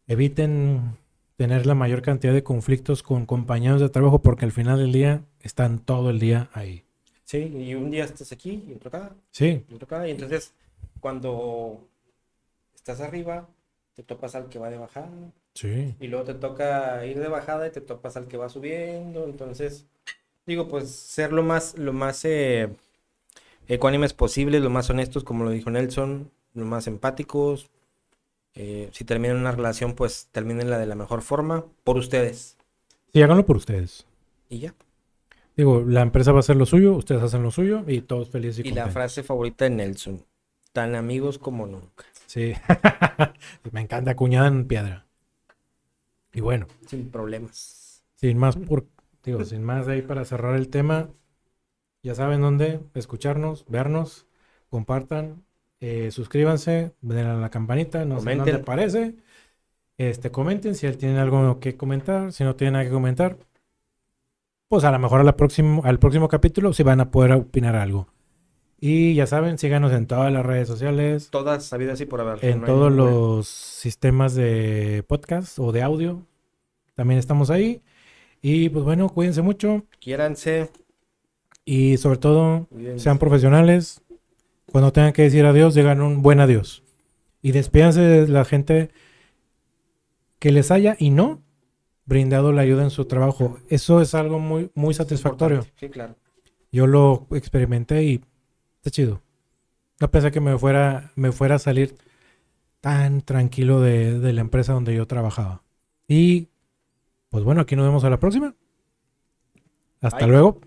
Eviten 0.08 0.98
tener 1.36 1.66
la 1.66 1.76
mayor 1.76 2.02
cantidad 2.02 2.34
de 2.34 2.44
conflictos 2.44 3.04
con 3.04 3.26
compañeros 3.26 3.82
de 3.82 3.90
trabajo 3.90 4.22
porque 4.22 4.46
al 4.46 4.52
final 4.52 4.78
del 4.80 4.92
día 4.92 5.24
están 5.42 5.80
todo 5.80 6.10
el 6.10 6.20
día 6.20 6.50
ahí. 6.54 6.84
Sí, 7.24 7.40
y 7.40 7.74
un 7.74 7.90
día 7.90 8.06
estás 8.06 8.32
aquí 8.32 8.64
y 8.68 8.74
otro 8.74 8.90
acá, 8.90 9.16
Sí, 9.32 9.66
y 9.68 9.74
otro 9.74 9.86
acá. 9.86 10.08
Y 10.08 10.12
entonces, 10.12 10.54
cuando 11.00 11.88
estás 12.76 13.02
arriba, 13.02 13.48
te 13.96 14.04
topas 14.04 14.36
al 14.36 14.48
que 14.48 14.60
va 14.60 14.70
de 14.70 14.78
bajada. 14.78 15.10
sí. 15.56 15.96
Y 16.00 16.08
luego 16.08 16.26
te 16.26 16.36
toca 16.36 17.04
ir 17.06 17.20
de 17.20 17.28
bajada 17.28 17.68
y 17.68 17.72
te 17.72 17.82
topas 17.82 18.16
al 18.16 18.28
que 18.28 18.38
va 18.38 18.48
subiendo. 18.50 19.26
Entonces, 19.26 19.86
digo, 20.46 20.68
pues 20.68 20.92
ser 20.92 21.34
lo 21.34 21.42
más, 21.42 21.78
lo 21.80 21.94
más 21.94 22.24
eh, 22.26 22.70
ecuánimes 23.68 24.14
posible, 24.14 24.60
lo 24.60 24.70
más 24.70 24.90
honestos, 24.92 25.24
como 25.24 25.44
lo 25.44 25.50
dijo 25.50 25.72
Nelson, 25.72 26.30
lo 26.54 26.66
más 26.66 26.86
empáticos. 26.88 27.72
Eh, 28.56 28.90
si 28.94 29.04
terminan 29.04 29.38
una 29.38 29.52
relación, 29.52 29.94
pues 29.94 30.30
terminenla 30.32 30.78
de 30.78 30.86
la 30.86 30.96
mejor 30.96 31.22
forma, 31.22 31.66
por 31.84 31.98
ustedes. 31.98 32.58
Sí, 33.14 33.22
háganlo 33.22 33.46
por 33.46 33.58
ustedes. 33.58 34.08
Y 34.50 34.60
ya. 34.60 34.74
Digo, 35.58 35.84
la 35.86 36.02
empresa 36.02 36.32
va 36.32 36.40
a 36.40 36.42
hacer 36.42 36.56
lo 36.56 36.66
suyo, 36.66 36.94
ustedes 36.94 37.22
hacen 37.22 37.44
lo 37.44 37.52
suyo 37.52 37.84
y 37.88 38.02
todos 38.02 38.30
felices 38.30 38.66
y, 38.66 38.70
Y 38.70 38.72
la 38.72 38.90
frase 38.90 39.24
favorita 39.24 39.66
de 39.66 39.72
Nelson, 39.72 40.26
tan 40.74 40.96
amigos 40.96 41.38
como 41.38 41.66
nunca, 41.66 42.06
Sí. 42.28 42.54
Me 43.72 43.82
encanta 43.82 44.12
acuñada 44.12 44.48
en 44.48 44.68
piedra. 44.68 45.06
Y 46.34 46.42
bueno, 46.42 46.68
sin 46.88 47.10
problemas. 47.10 48.04
sin 48.16 48.38
más 48.38 48.58
por, 48.58 48.86
digo, 49.24 49.46
sin 49.46 49.64
más 49.64 49.86
de 49.86 49.94
ahí 49.94 50.02
para 50.02 50.26
cerrar 50.26 50.56
el 50.56 50.68
tema, 50.70 51.10
ya 52.04 52.14
saben 52.14 52.42
dónde 52.42 52.82
escucharnos, 52.94 53.66
vernos, 53.70 54.28
compartan, 54.70 55.46
eh, 55.80 56.12
suscríbanse, 56.12 56.94
den 57.02 57.26
a 57.26 57.36
la 57.36 57.50
campanita, 57.50 58.06
no 58.06 58.20
sé 58.20 58.36
dónde 58.36 58.54
aparece. 58.54 59.16
Este, 59.98 60.30
comenten 60.32 60.76
si 60.76 60.90
tienen 60.94 61.18
algo 61.18 61.60
que 61.60 61.78
comentar, 61.78 62.34
si 62.34 62.44
no 62.44 62.56
tienen 62.56 62.74
nada 62.74 62.86
que 62.86 62.92
comentar, 62.92 63.38
pues 64.68 64.84
a 64.84 64.92
lo 64.92 65.00
mejor 65.00 65.22
a 65.22 65.24
la 65.24 65.38
próximo, 65.38 65.82
al 65.86 66.00
próximo 66.00 66.28
capítulo 66.28 66.74
sí 66.74 66.84
van 66.84 67.00
a 67.00 67.12
poder 67.12 67.32
opinar 67.34 67.76
algo. 67.76 68.08
Y 68.80 69.16
ya 69.16 69.26
saben, 69.26 69.58
síganos 69.58 69.94
en 69.94 70.06
todas 70.06 70.32
las 70.34 70.46
redes 70.46 70.68
sociales, 70.68 71.30
Todas 71.32 71.64
sabidas 71.64 72.02
y 72.02 72.06
por 72.06 72.20
haber. 72.22 72.44
en 72.44 72.60
no 72.62 72.66
todos 72.66 72.92
los 72.92 73.48
sistemas 73.48 74.36
de 74.36 75.04
podcast 75.08 75.58
o 75.60 75.72
de 75.72 75.82
audio. 75.82 76.26
También 76.94 77.18
estamos 77.20 77.50
ahí. 77.50 77.82
Y 78.42 78.70
pues 78.70 78.84
bueno, 78.84 79.10
cuídense 79.10 79.42
mucho 79.42 79.86
Quiéranse. 80.00 80.70
y 81.64 81.98
sobre 81.98 82.20
todo 82.20 82.68
cuídense. 82.70 83.00
sean 83.06 83.18
profesionales. 83.18 84.02
Cuando 84.72 84.92
tengan 84.92 85.14
que 85.14 85.24
decir 85.24 85.46
adiós, 85.46 85.74
digan 85.76 86.02
un 86.02 86.22
buen 86.22 86.40
adiós. 86.40 86.84
Y 87.42 87.52
despídanse 87.52 88.02
de 88.02 88.28
la 88.28 88.46
gente 88.46 88.90
que 90.40 90.52
les 90.52 90.72
haya 90.72 90.96
y 91.00 91.12
no 91.12 91.42
brindado 92.06 92.52
la 92.52 92.62
ayuda 92.62 92.84
en 92.84 92.90
su 92.90 93.06
trabajo. 93.06 93.58
Eso 93.70 94.02
es 94.02 94.14
algo 94.16 94.40
muy, 94.40 94.72
muy 94.76 94.94
satisfactorio. 94.94 95.66
Sí, 95.80 95.90
claro. 95.90 96.16
Yo 96.72 96.88
lo 96.88 97.28
experimenté 97.32 98.04
y 98.04 98.22
está 98.78 98.92
chido. 98.92 99.22
No 100.00 100.12
pensé 100.12 100.32
que 100.32 100.42
me 100.42 100.58
fuera, 100.58 101.12
me 101.16 101.32
fuera 101.32 101.56
a 101.56 101.60
salir 101.60 101.96
tan 102.82 103.22
tranquilo 103.22 103.82
de, 103.82 104.20
de 104.20 104.34
la 104.34 104.42
empresa 104.42 104.74
donde 104.74 104.94
yo 104.94 105.08
trabajaba. 105.08 105.64
Y 106.08 106.50
pues 107.30 107.44
bueno, 107.44 107.62
aquí 107.62 107.76
nos 107.76 107.86
vemos 107.86 108.04
a 108.04 108.10
la 108.10 108.20
próxima. 108.20 108.56
Hasta 110.02 110.26
Bye. 110.26 110.28
luego. 110.28 110.62